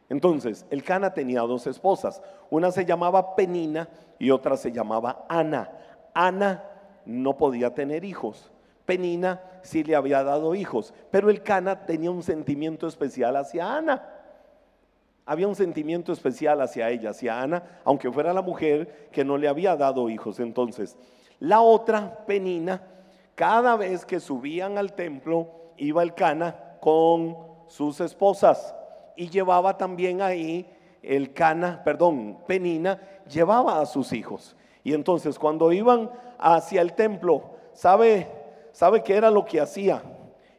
[0.10, 2.22] Entonces, el Cana tenía dos esposas.
[2.50, 5.72] Una se llamaba Penina y otra se llamaba Ana.
[6.14, 6.64] Ana
[7.06, 8.52] no podía tener hijos.
[8.86, 14.04] Penina sí le había dado hijos, pero el Cana tenía un sentimiento especial hacia Ana.
[15.28, 19.48] Había un sentimiento especial hacia ella, hacia Ana, aunque fuera la mujer que no le
[19.48, 20.40] había dado hijos.
[20.40, 20.98] Entonces,
[21.40, 22.82] la otra, Penina,
[23.36, 28.76] cada vez que subían al templo, iba el Cana con sus esposas
[29.20, 30.66] y llevaba también ahí
[31.04, 34.56] el Cana, perdón, Penina, llevaba a sus hijos.
[34.84, 38.40] Y entonces cuando iban hacia el templo, ¿sabe
[38.72, 40.02] ¿Sabe qué era lo que hacía?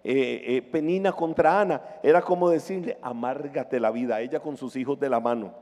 [0.02, 1.82] Eh, eh, Penina contra Ana.
[2.02, 5.54] Era como decirle, amárgate la vida, ella con sus hijos de la mano.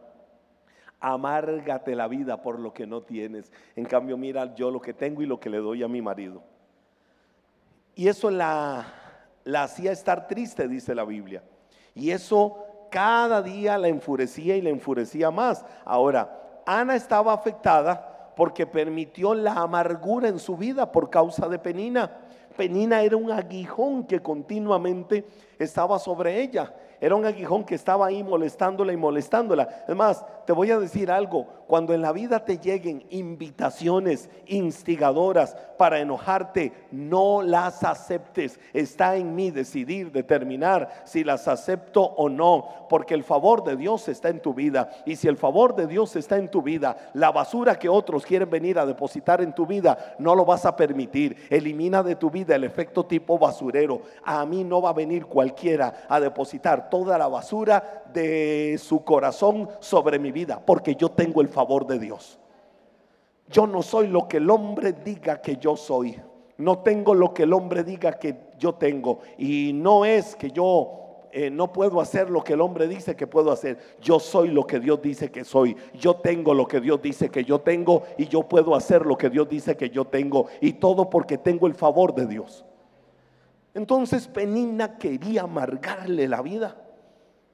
[1.00, 3.52] Amárgate la vida por lo que no tienes.
[3.76, 6.42] En cambio, mira yo lo que tengo y lo que le doy a mi marido.
[7.94, 8.87] Y eso la,
[9.44, 11.42] la hacía estar triste, dice la Biblia.
[11.94, 15.64] Y eso cada día la enfurecía y la enfurecía más.
[15.85, 22.11] Ahora, Ana estaba afectada porque permitió la amargura en su vida por causa de Penina.
[22.57, 25.24] Penina era un aguijón que continuamente
[25.59, 26.74] estaba sobre ella.
[27.01, 29.85] Era un aguijón que estaba ahí molestándola y molestándola.
[29.87, 31.46] Es más, te voy a decir algo.
[31.66, 38.58] Cuando en la vida te lleguen invitaciones instigadoras para enojarte, no las aceptes.
[38.72, 42.87] Está en mí decidir, determinar si las acepto o no.
[42.88, 44.88] Porque el favor de Dios está en tu vida.
[45.04, 48.48] Y si el favor de Dios está en tu vida, la basura que otros quieren
[48.48, 51.37] venir a depositar en tu vida, no lo vas a permitir.
[51.50, 54.00] Elimina de tu vida el efecto tipo basurero.
[54.24, 59.68] A mí no va a venir cualquiera a depositar toda la basura de su corazón
[59.80, 62.38] sobre mi vida, porque yo tengo el favor de Dios.
[63.51, 66.20] Yo no soy lo que el hombre diga que yo soy.
[66.59, 69.20] No tengo lo que el hombre diga que yo tengo.
[69.38, 73.27] Y no es que yo eh, no puedo hacer lo que el hombre dice que
[73.27, 73.79] puedo hacer.
[74.01, 75.77] Yo soy lo que Dios dice que soy.
[75.94, 79.31] Yo tengo lo que Dios dice que yo tengo y yo puedo hacer lo que
[79.31, 80.46] Dios dice que yo tengo.
[80.61, 82.64] Y todo porque tengo el favor de Dios.
[83.72, 86.77] Entonces Penina quería amargarle la vida.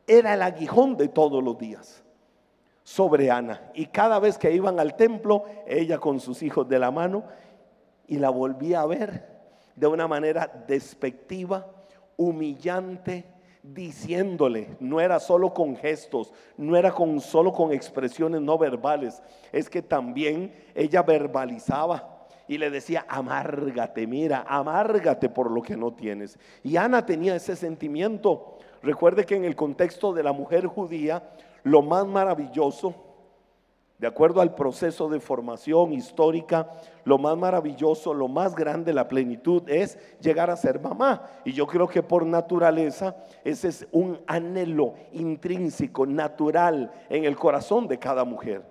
[0.06, 2.03] Era el aguijón de todos los días
[2.84, 3.72] sobre Ana.
[3.74, 7.24] Y cada vez que iban al templo, ella con sus hijos de la mano,
[8.06, 9.26] y la volvía a ver
[9.74, 11.66] de una manera despectiva,
[12.16, 13.24] humillante,
[13.62, 19.70] diciéndole, no era solo con gestos, no era con solo con expresiones no verbales, es
[19.70, 26.38] que también ella verbalizaba y le decía, amárgate, mira, amárgate por lo que no tienes.
[26.62, 28.58] Y Ana tenía ese sentimiento.
[28.82, 31.22] Recuerde que en el contexto de la mujer judía,
[31.64, 32.94] lo más maravilloso
[33.98, 36.68] de acuerdo al proceso de formación histórica,
[37.04, 41.22] lo más maravilloso, lo más grande, la plenitud es llegar a ser mamá.
[41.44, 47.86] Y yo creo que por naturaleza ese es un anhelo intrínseco, natural en el corazón
[47.86, 48.62] de cada mujer.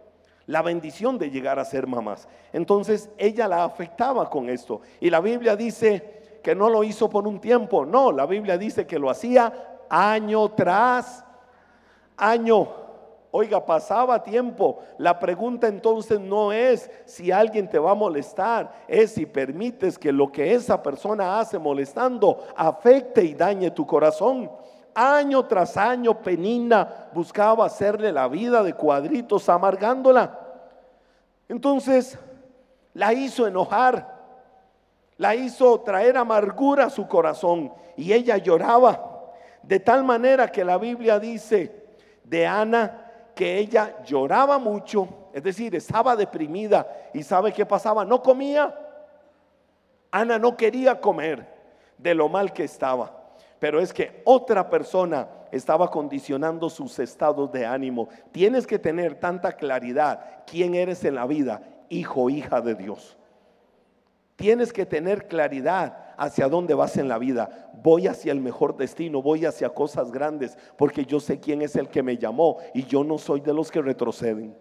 [0.45, 2.27] La bendición de llegar a ser mamás.
[2.51, 4.81] Entonces ella la afectaba con esto.
[4.99, 7.85] Y la Biblia dice que no lo hizo por un tiempo.
[7.85, 11.23] No, la Biblia dice que lo hacía año tras
[12.17, 12.82] año.
[13.35, 14.77] Oiga, pasaba tiempo.
[14.99, 20.11] La pregunta entonces no es si alguien te va a molestar, es si permites que
[20.11, 24.51] lo que esa persona hace molestando afecte y dañe tu corazón.
[24.93, 30.39] Año tras año Penina buscaba hacerle la vida de cuadritos amargándola.
[31.49, 32.19] Entonces
[32.93, 34.13] la hizo enojar,
[35.17, 39.31] la hizo traer amargura a su corazón y ella lloraba
[39.63, 41.83] de tal manera que la Biblia dice
[42.25, 43.02] de Ana
[43.35, 48.77] que ella lloraba mucho, es decir, estaba deprimida y sabe qué pasaba, no comía.
[50.11, 51.47] Ana no quería comer
[51.97, 53.11] de lo mal que estaba,
[53.59, 58.09] pero es que otra persona estaba condicionando sus estados de ánimo.
[58.31, 63.17] Tienes que tener tanta claridad quién eres en la vida, hijo, hija de Dios.
[64.35, 67.71] Tienes que tener claridad hacia dónde vas en la vida.
[67.81, 71.89] Voy hacia el mejor destino, voy hacia cosas grandes, porque yo sé quién es el
[71.89, 74.55] que me llamó y yo no soy de los que retroceden.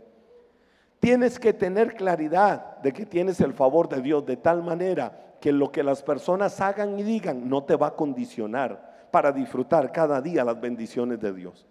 [1.00, 5.52] Tienes que tener claridad de que tienes el favor de Dios de tal manera que
[5.52, 10.20] lo que las personas hagan y digan no te va a condicionar para disfrutar cada
[10.20, 11.66] día las bendiciones de Dios.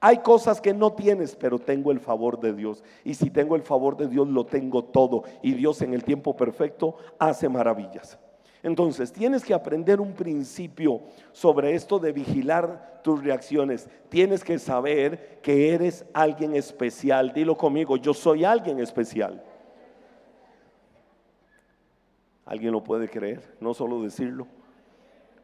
[0.00, 2.84] Hay cosas que no tienes, pero tengo el favor de Dios.
[3.02, 5.24] Y si tengo el favor de Dios, lo tengo todo.
[5.42, 8.18] Y Dios en el tiempo perfecto hace maravillas.
[8.66, 11.00] Entonces, tienes que aprender un principio
[11.30, 13.88] sobre esto de vigilar tus reacciones.
[14.08, 17.32] Tienes que saber que eres alguien especial.
[17.32, 19.40] Dilo conmigo, yo soy alguien especial.
[22.44, 23.56] ¿Alguien lo puede creer?
[23.60, 24.48] No solo decirlo.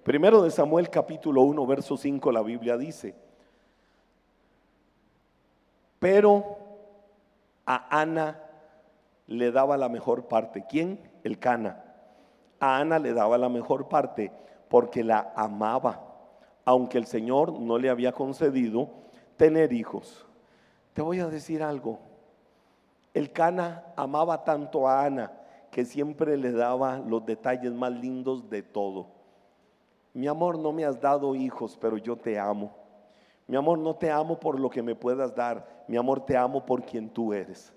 [0.02, 3.14] Primero de Samuel capítulo 1, verso 5, la Biblia dice,
[6.00, 6.58] pero
[7.66, 8.42] a Ana
[9.28, 10.64] le daba la mejor parte.
[10.68, 10.98] ¿Quién?
[11.22, 11.91] El Cana
[12.62, 14.30] a Ana le daba la mejor parte
[14.68, 16.00] porque la amaba,
[16.64, 18.88] aunque el Señor no le había concedido
[19.36, 20.24] tener hijos.
[20.92, 21.98] Te voy a decir algo.
[23.14, 25.32] El Cana amaba tanto a Ana
[25.72, 29.08] que siempre le daba los detalles más lindos de todo.
[30.14, 32.70] Mi amor, no me has dado hijos, pero yo te amo.
[33.48, 35.84] Mi amor, no te amo por lo que me puedas dar.
[35.88, 37.72] Mi amor, te amo por quien tú eres.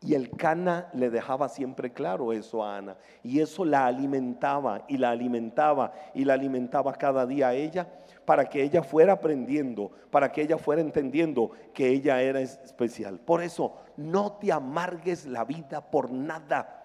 [0.00, 2.96] Y el Cana le dejaba siempre claro eso a Ana.
[3.24, 7.88] Y eso la alimentaba y la alimentaba y la alimentaba cada día a ella
[8.24, 13.18] para que ella fuera aprendiendo, para que ella fuera entendiendo que ella era especial.
[13.18, 16.84] Por eso, no te amargues la vida por nada.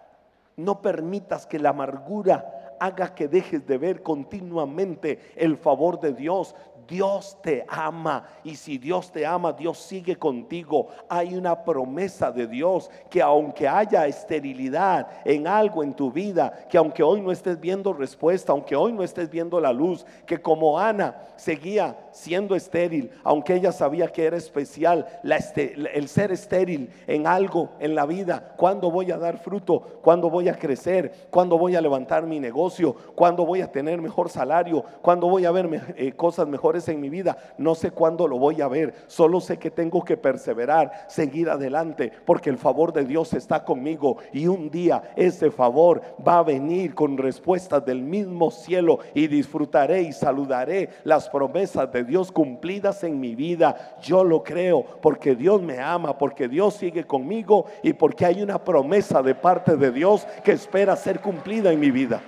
[0.55, 6.55] No permitas que la amargura haga que dejes de ver continuamente el favor de Dios.
[6.87, 8.25] Dios te ama.
[8.43, 10.87] Y si Dios te ama, Dios sigue contigo.
[11.09, 16.77] Hay una promesa de Dios que aunque haya esterilidad en algo en tu vida, que
[16.77, 20.79] aunque hoy no estés viendo respuesta, aunque hoy no estés viendo la luz, que como
[20.79, 27.71] Ana seguía siendo estéril, aunque ella sabía que era especial, el ser estéril en algo
[27.79, 31.81] en la vida, cuando voy a dar fruto, cuando voy a crecer, cuando voy a
[31.81, 36.47] levantar mi negocio, cuando voy a tener mejor salario, cuando voy a ver eh, cosas
[36.47, 37.37] mejores en mi vida.
[37.57, 42.11] No sé cuándo lo voy a ver, solo sé que tengo que perseverar, seguir adelante,
[42.25, 46.95] porque el favor de Dios está conmigo y un día ese favor va a venir
[46.95, 53.19] con respuestas del mismo cielo y disfrutaré y saludaré las promesas de Dios cumplidas en
[53.19, 53.97] mi vida.
[54.01, 58.63] Yo lo creo porque Dios me ama, porque Dios sigue conmigo y porque hay una
[58.63, 62.21] promesa de parte de Dios que espera ser cumplida en mi vida.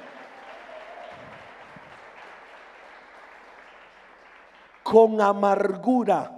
[4.85, 6.31] Con amargura,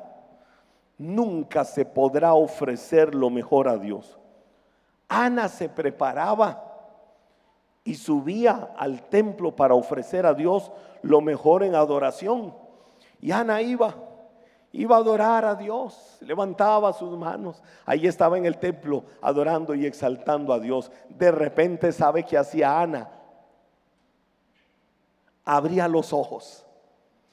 [0.97, 4.17] nunca se podrá ofrecer lo mejor a Dios.
[5.09, 6.63] Ana se preparaba
[7.83, 12.55] y subía al templo para ofrecer a Dios lo mejor en adoración.
[13.19, 13.93] Y Ana iba,
[14.71, 17.61] iba a adorar a Dios, levantaba sus manos.
[17.85, 20.89] Ahí estaba en el templo adorando y exaltando a Dios.
[21.09, 23.09] De repente sabe que hacía Ana.
[25.43, 26.63] Abría los ojos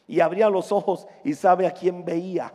[0.06, 2.52] y abría los ojos y sabe a quién veía.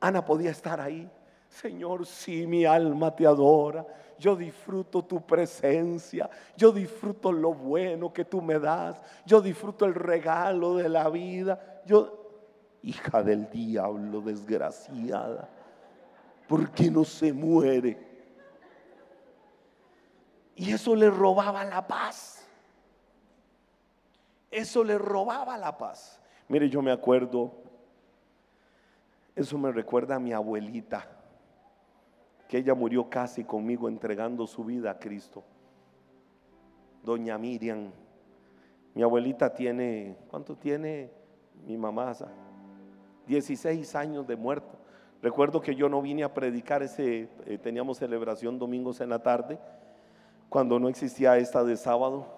[0.00, 1.08] Ana podía estar ahí.
[1.48, 3.86] Señor, si mi alma te adora.
[4.18, 6.28] Yo disfruto tu presencia.
[6.56, 9.00] Yo disfruto lo bueno que tú me das.
[9.24, 11.82] Yo disfruto el regalo de la vida.
[11.86, 12.30] Yo,
[12.82, 15.48] hija del diablo, desgraciada.
[16.48, 17.98] porque no se muere.
[20.56, 22.46] Y eso le robaba la paz.
[24.50, 26.20] Eso le robaba la paz.
[26.54, 27.50] Mire, yo me acuerdo,
[29.34, 31.04] eso me recuerda a mi abuelita,
[32.46, 35.42] que ella murió casi conmigo entregando su vida a Cristo.
[37.02, 37.90] Doña Miriam,
[38.94, 41.10] mi abuelita tiene, ¿cuánto tiene
[41.66, 42.12] mi mamá?
[43.26, 44.78] 16 años de muerto.
[45.22, 49.58] Recuerdo que yo no vine a predicar ese, eh, teníamos celebración domingos en la tarde,
[50.48, 52.28] cuando no existía esta de sábado.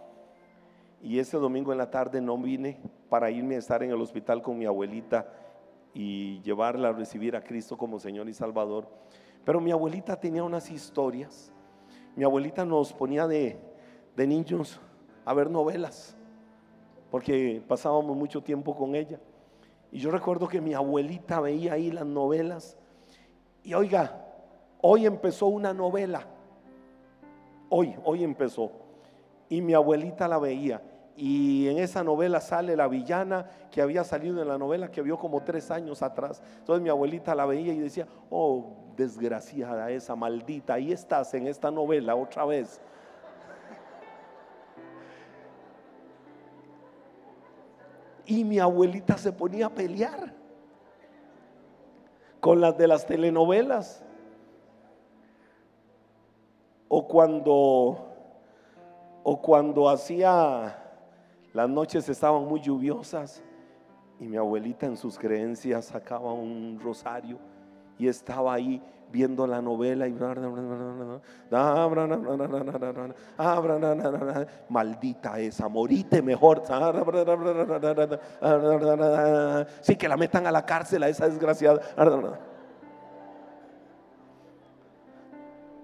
[1.02, 4.42] Y ese domingo en la tarde no vine para irme a estar en el hospital
[4.42, 5.26] con mi abuelita
[5.94, 8.88] y llevarla a recibir a Cristo como Señor y Salvador.
[9.44, 11.52] Pero mi abuelita tenía unas historias.
[12.14, 13.58] Mi abuelita nos ponía de,
[14.16, 14.80] de niños
[15.24, 16.16] a ver novelas,
[17.10, 19.20] porque pasábamos mucho tiempo con ella.
[19.90, 22.76] Y yo recuerdo que mi abuelita veía ahí las novelas.
[23.62, 24.24] Y oiga,
[24.80, 26.26] hoy empezó una novela.
[27.68, 28.70] Hoy, hoy empezó.
[29.48, 30.82] Y mi abuelita la veía.
[31.16, 35.18] Y en esa novela sale la villana que había salido en la novela que vio
[35.18, 36.42] como tres años atrás.
[36.58, 41.70] Entonces mi abuelita la veía y decía, oh, desgraciada esa maldita, ahí estás en esta
[41.70, 42.80] novela otra vez.
[48.26, 50.34] Y mi abuelita se ponía a pelear
[52.40, 54.02] con las de las telenovelas.
[56.88, 58.12] O cuando
[59.28, 60.85] o cuando hacía
[61.56, 63.42] las noches estaban muy lluviosas
[64.20, 67.38] y mi abuelita en sus creencias sacaba un rosario
[67.98, 70.14] y estaba ahí viendo la novela y
[74.68, 76.62] maldita esa, morite mejor.
[79.80, 81.80] Sí, que la metan a la cárcel a esa desgraciada.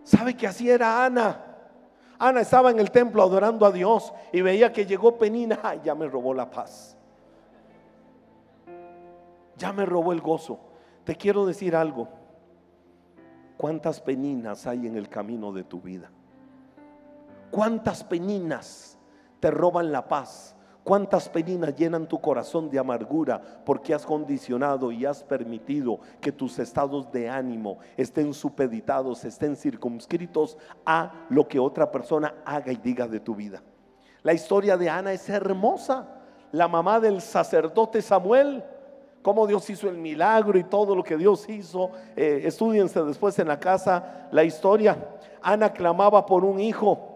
[0.04, 1.51] ¿Sabe que así era Ana?
[2.22, 5.96] Ana estaba en el templo adorando a Dios y veía que llegó Penina, Ay, ya
[5.96, 6.96] me robó la paz.
[9.56, 10.60] Ya me robó el gozo.
[11.02, 12.08] Te quiero decir algo.
[13.56, 16.12] ¿Cuántas peninas hay en el camino de tu vida?
[17.50, 18.96] ¿Cuántas peninas
[19.40, 20.54] te roban la paz?
[20.84, 26.58] ¿Cuántas peninas llenan tu corazón de amargura porque has condicionado y has permitido que tus
[26.58, 33.06] estados de ánimo estén supeditados, estén circunscritos a lo que otra persona haga y diga
[33.06, 33.62] de tu vida?
[34.24, 36.08] La historia de Ana es hermosa.
[36.50, 38.64] La mamá del sacerdote Samuel
[39.22, 41.90] cómo Dios hizo el milagro y todo lo que Dios hizo.
[42.16, 44.98] Eh, estudiense después en la casa la historia.
[45.40, 47.11] Ana clamaba por un hijo.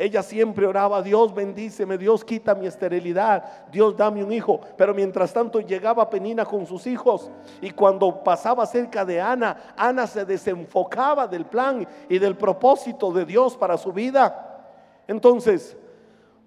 [0.00, 4.60] Ella siempre oraba, Dios bendíceme, Dios quita mi esterilidad, Dios dame un hijo.
[4.76, 7.30] Pero mientras tanto llegaba Penina con sus hijos
[7.60, 13.26] y cuando pasaba cerca de Ana, Ana se desenfocaba del plan y del propósito de
[13.26, 14.72] Dios para su vida.
[15.06, 15.76] Entonces,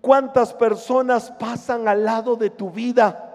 [0.02, 3.30] ¿cuántas personas pasan al lado de tu vida?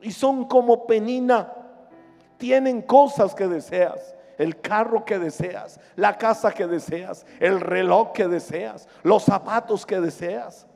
[0.00, 1.52] y son como penina.
[2.36, 8.28] Tienen cosas que deseas, el carro que deseas, la casa que deseas, el reloj que
[8.28, 10.66] deseas, los zapatos que deseas,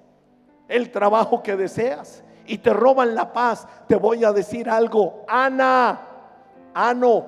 [0.68, 3.66] el trabajo que deseas y te roban la paz.
[3.86, 6.08] Te voy a decir algo, Ana,
[6.74, 7.26] Ano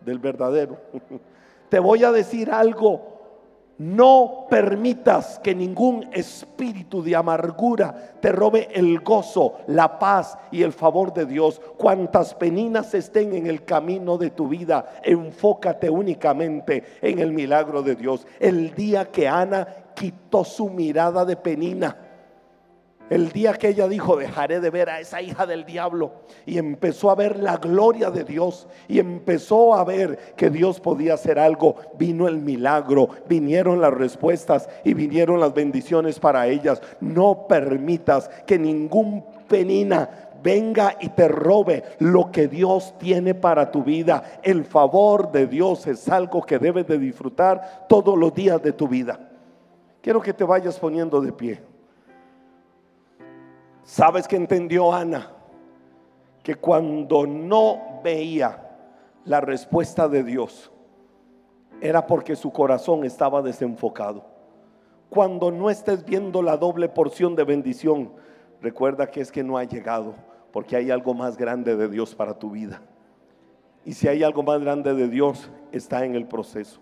[0.00, 0.78] del verdadero.
[1.68, 3.17] Te voy a decir algo,
[3.78, 10.72] no permitas que ningún espíritu de amargura te robe el gozo, la paz y el
[10.72, 11.60] favor de Dios.
[11.76, 17.94] Cuantas peninas estén en el camino de tu vida, enfócate únicamente en el milagro de
[17.94, 18.26] Dios.
[18.40, 22.07] El día que Ana quitó su mirada de penina
[23.10, 26.12] el día que ella dijo, dejaré de ver a esa hija del diablo,
[26.46, 31.14] y empezó a ver la gloria de Dios, y empezó a ver que Dios podía
[31.14, 36.80] hacer algo, vino el milagro, vinieron las respuestas y vinieron las bendiciones para ellas.
[37.00, 40.08] No permitas que ningún penina
[40.42, 44.40] venga y te robe lo que Dios tiene para tu vida.
[44.42, 48.88] El favor de Dios es algo que debes de disfrutar todos los días de tu
[48.88, 49.18] vida.
[50.00, 51.60] Quiero que te vayas poniendo de pie.
[53.88, 55.30] ¿Sabes que entendió Ana?
[56.42, 58.68] Que cuando no veía
[59.24, 60.70] la respuesta de Dios,
[61.80, 64.26] era porque su corazón estaba desenfocado.
[65.08, 68.12] Cuando no estés viendo la doble porción de bendición,
[68.60, 70.14] recuerda que es que no ha llegado,
[70.52, 72.82] porque hay algo más grande de Dios para tu vida.
[73.86, 76.78] Y si hay algo más grande de Dios, está en el proceso.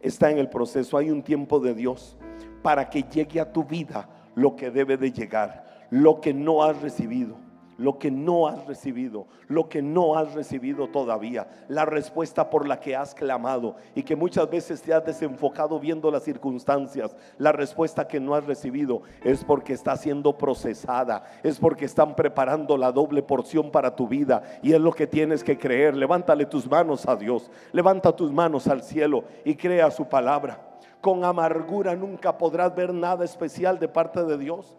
[0.00, 0.98] Está en el proceso.
[0.98, 2.16] Hay un tiempo de Dios
[2.62, 6.80] para que llegue a tu vida lo que debe de llegar lo que no has
[6.82, 7.36] recibido,
[7.78, 12.80] lo que no has recibido, lo que no has recibido todavía, la respuesta por la
[12.80, 17.16] que has clamado y que muchas veces te has desenfocado viendo las circunstancias.
[17.38, 22.76] La respuesta que no has recibido es porque está siendo procesada, es porque están preparando
[22.76, 25.96] la doble porción para tu vida y es lo que tienes que creer.
[25.96, 30.64] Levántale tus manos a Dios, levanta tus manos al cielo y crea su palabra.
[31.00, 34.76] Con amargura nunca podrás ver nada especial de parte de Dios.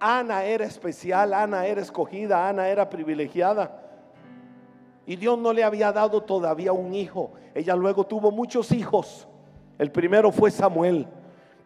[0.00, 3.82] Ana era especial, Ana era escogida, Ana era privilegiada.
[5.06, 7.32] Y Dios no le había dado todavía un hijo.
[7.54, 9.26] Ella luego tuvo muchos hijos.
[9.78, 11.08] El primero fue Samuel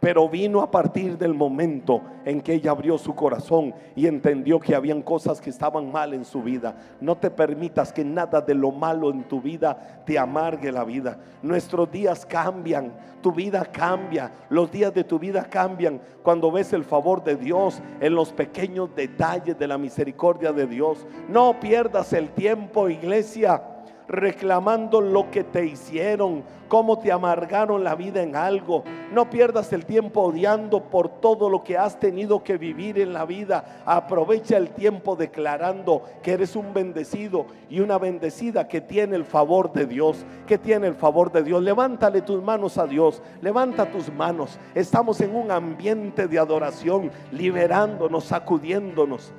[0.03, 4.74] pero vino a partir del momento en que ella abrió su corazón y entendió que
[4.74, 6.74] habían cosas que estaban mal en su vida.
[7.00, 11.20] No te permitas que nada de lo malo en tu vida te amargue la vida.
[11.40, 12.92] Nuestros días cambian,
[13.22, 17.80] tu vida cambia, los días de tu vida cambian cuando ves el favor de Dios
[18.00, 21.07] en los pequeños detalles de la misericordia de Dios.
[21.28, 23.62] No pierdas el tiempo, iglesia
[24.09, 28.84] reclamando lo que te hicieron, cómo te amargaron la vida en algo.
[29.12, 33.24] No pierdas el tiempo odiando por todo lo que has tenido que vivir en la
[33.24, 33.82] vida.
[33.84, 39.72] Aprovecha el tiempo declarando que eres un bendecido y una bendecida que tiene el favor
[39.72, 41.62] de Dios, que tiene el favor de Dios.
[41.62, 44.59] Levántale tus manos a Dios, levanta tus manos.
[44.74, 49.32] Estamos en un ambiente de adoración, liberándonos, sacudiéndonos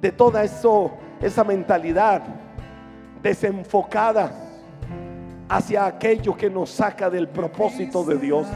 [0.00, 2.22] de toda eso, esa mentalidad
[3.22, 4.32] desenfocada
[5.48, 8.46] hacia aquello que nos saca del propósito de Dios.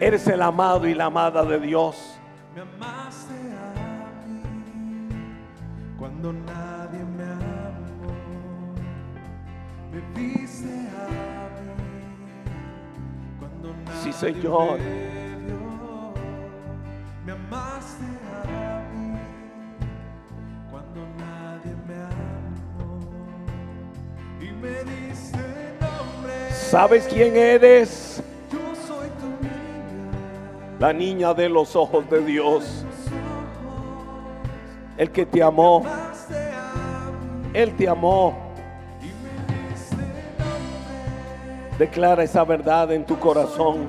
[0.00, 2.18] Eres el amado y la amada de Dios.
[6.02, 8.74] cuando nadie me amó.
[9.92, 11.70] Me viste a mí
[13.38, 14.80] cuando nadie sí, Señor.
[14.80, 15.11] Me
[26.72, 28.22] ¿Sabes quién eres?
[30.78, 32.86] La niña de los ojos de Dios.
[34.96, 35.84] El que te amó.
[37.52, 38.54] Él te amó.
[41.78, 43.88] Declara esa verdad en tu corazón.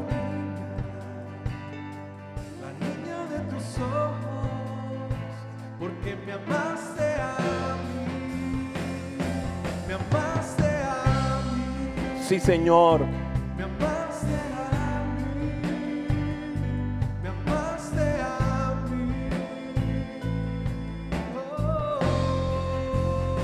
[12.43, 13.05] Señor.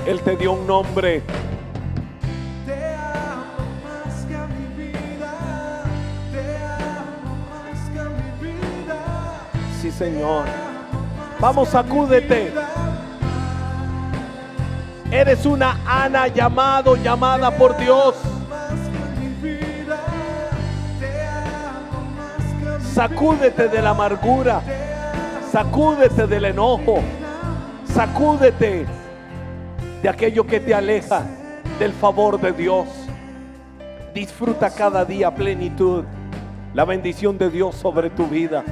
[0.06, 1.22] Él te dio un nombre.
[2.66, 5.84] Te amo más que a mi vida.
[6.30, 8.98] Te amo más que a mi vida.
[9.80, 10.44] Sí, Señor.
[11.38, 12.52] Vamos, sacúdete.
[15.10, 18.14] Eres una Ana llamado, llamada por Dios.
[23.00, 24.60] Sacúdete de la amargura.
[25.50, 26.98] Sacúdete del enojo.
[27.86, 28.84] Sacúdete
[30.02, 31.22] de aquello que te aleja
[31.78, 32.88] del favor de Dios.
[34.12, 36.04] Disfruta cada día plenitud,
[36.74, 38.64] la bendición de Dios sobre tu vida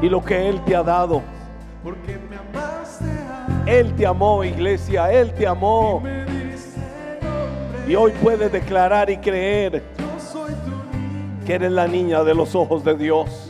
[0.00, 1.20] y lo que Él te ha dado.
[3.66, 6.02] Él te amó, iglesia, Él te amó.
[7.86, 9.82] Y hoy puedes declarar y creer
[11.44, 13.49] que eres la niña de los ojos de Dios.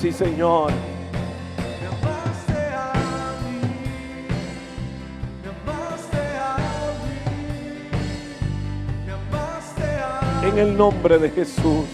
[0.00, 0.70] Sí, Señor.
[10.44, 11.84] En el nombre de Jesús.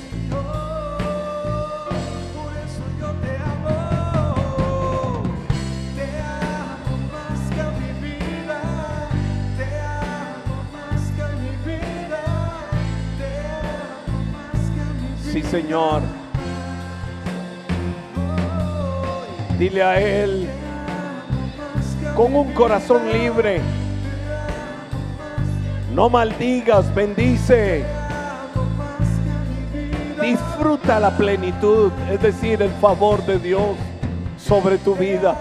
[15.33, 15.43] Sí,
[19.59, 20.49] Dile a Él
[22.17, 23.61] con un corazón libre.
[25.95, 27.85] No maldigas, bendice.
[30.21, 33.77] Disfruta la plenitud, es decir, el favor de Dios
[34.39, 35.39] sobre tu vida.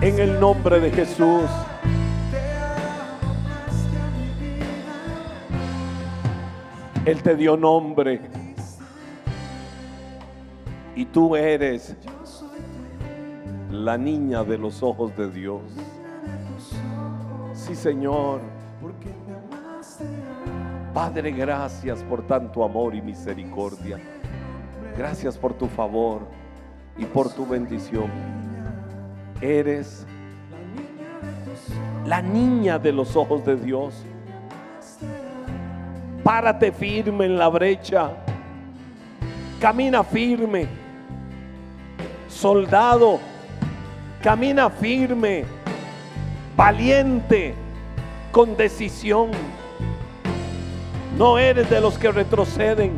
[0.00, 1.50] En el nombre de Jesús.
[7.04, 8.37] Él te dio nombre
[10.98, 11.94] y tú eres
[13.70, 15.62] la niña de los ojos de Dios.
[17.52, 18.40] Sí, Señor.
[20.92, 24.00] Padre, gracias por tanto amor y misericordia.
[24.96, 26.22] Gracias por tu favor
[26.96, 28.10] y por tu bendición.
[29.40, 30.04] Eres
[32.06, 34.04] la niña de los ojos de Dios.
[36.24, 38.10] Párate firme en la brecha.
[39.60, 40.87] Camina firme.
[42.40, 43.18] Soldado,
[44.22, 45.44] camina firme,
[46.56, 47.52] valiente,
[48.30, 49.30] con decisión.
[51.16, 52.92] No eres de los que retroceden.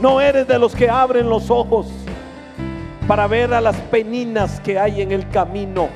[0.00, 1.86] No eres de los que abren los ojos
[3.06, 5.88] para ver a las peninas que hay en el camino,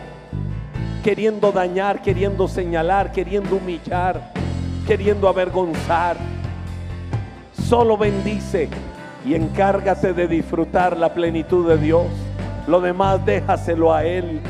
[1.03, 4.33] queriendo dañar, queriendo señalar, queriendo humillar,
[4.87, 6.17] queriendo avergonzar.
[7.53, 8.69] Solo bendice
[9.25, 12.07] y encárgate de disfrutar la plenitud de Dios.
[12.67, 14.41] Lo demás déjaselo a Él.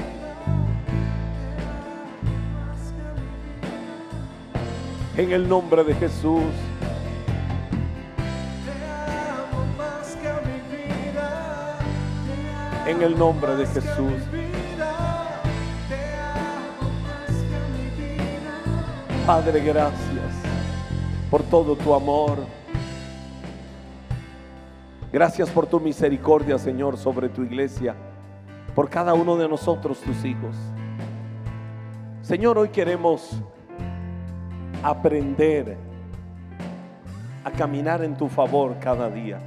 [5.17, 6.43] En el nombre de Jesús.
[12.87, 14.13] En el nombre de Jesús.
[19.27, 20.35] Padre, gracias
[21.31, 22.60] por todo tu amor.
[25.13, 27.97] Gracias por tu misericordia, Señor, sobre tu iglesia,
[28.77, 30.55] por cada uno de nosotros, tus hijos.
[32.23, 33.43] Señor, hoy queremos
[34.85, 35.77] aprender
[37.43, 39.41] a caminar en tu favor cada día.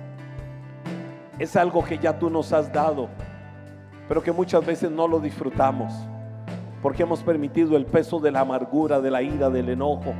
[1.39, 3.07] Es algo que ya tú nos has dado,
[4.09, 5.93] pero que muchas veces no lo disfrutamos,
[6.81, 10.13] porque hemos permitido el peso de la amargura, de la ira, del enojo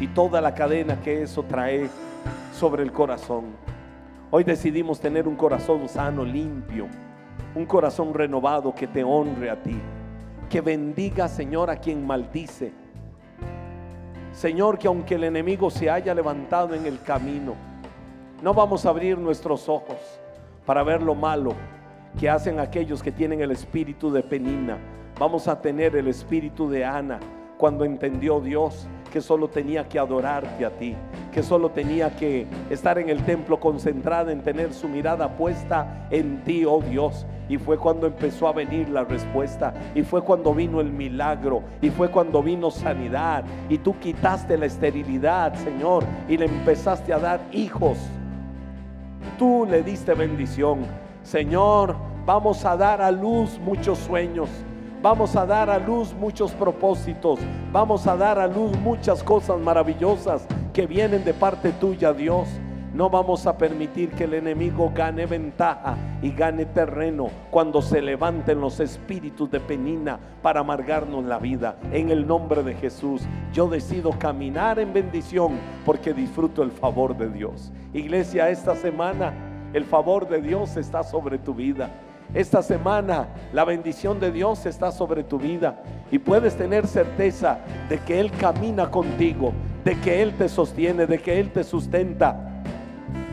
[0.00, 1.90] y toda la cadena que eso trae
[2.54, 3.67] sobre el corazón.
[4.30, 6.86] Hoy decidimos tener un corazón sano, limpio,
[7.54, 9.78] un corazón renovado que te honre a ti,
[10.50, 12.72] que bendiga, Señor, a quien maldice
[14.38, 17.54] Señor, que aunque el enemigo se haya levantado en el camino,
[18.40, 19.96] no vamos a abrir nuestros ojos
[20.64, 21.54] para ver lo malo
[22.20, 24.78] que hacen aquellos que tienen el espíritu de Penina.
[25.18, 27.18] Vamos a tener el espíritu de Ana
[27.56, 30.94] cuando entendió Dios que solo tenía que adorarte a ti,
[31.32, 36.44] que solo tenía que estar en el templo concentrada en tener su mirada puesta en
[36.44, 37.26] ti, oh Dios.
[37.48, 41.88] Y fue cuando empezó a venir la respuesta, y fue cuando vino el milagro, y
[41.90, 47.40] fue cuando vino sanidad, y tú quitaste la esterilidad, Señor, y le empezaste a dar
[47.52, 47.98] hijos.
[49.38, 50.80] Tú le diste bendición.
[51.22, 51.96] Señor,
[52.26, 54.50] vamos a dar a luz muchos sueños
[55.00, 57.38] Vamos a dar a luz muchos propósitos.
[57.70, 62.48] Vamos a dar a luz muchas cosas maravillosas que vienen de parte tuya, Dios.
[62.92, 68.60] No vamos a permitir que el enemigo gane ventaja y gane terreno cuando se levanten
[68.60, 71.76] los espíritus de penina para amargarnos la vida.
[71.92, 73.22] En el nombre de Jesús,
[73.52, 77.70] yo decido caminar en bendición porque disfruto el favor de Dios.
[77.92, 79.32] Iglesia, esta semana
[79.74, 81.88] el favor de Dios está sobre tu vida.
[82.34, 87.58] Esta semana la bendición de Dios está sobre tu vida y puedes tener certeza
[87.88, 89.52] de que Él camina contigo,
[89.84, 92.62] de que Él te sostiene, de que Él te sustenta,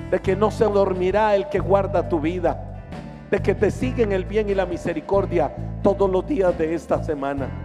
[0.09, 2.83] de que no se dormirá el que guarda tu vida,
[3.29, 7.03] de que te sigue en el bien y la misericordia todos los días de esta
[7.03, 7.64] semana.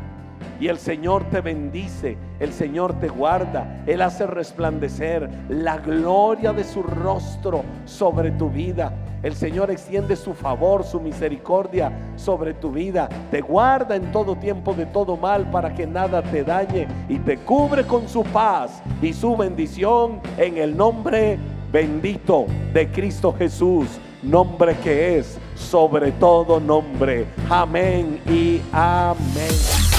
[0.60, 6.64] Y el Señor te bendice, el Señor te guarda, Él hace resplandecer la gloria de
[6.64, 8.92] su rostro sobre tu vida.
[9.22, 13.08] El Señor extiende su favor, su misericordia sobre tu vida.
[13.30, 17.38] Te guarda en todo tiempo de todo mal para que nada te dañe y te
[17.38, 21.38] cubre con su paz y su bendición en el nombre
[21.72, 23.86] bendito de Cristo Jesús.
[24.22, 27.26] Nombre que es sobre todo nombre.
[27.48, 29.89] Amén y amén.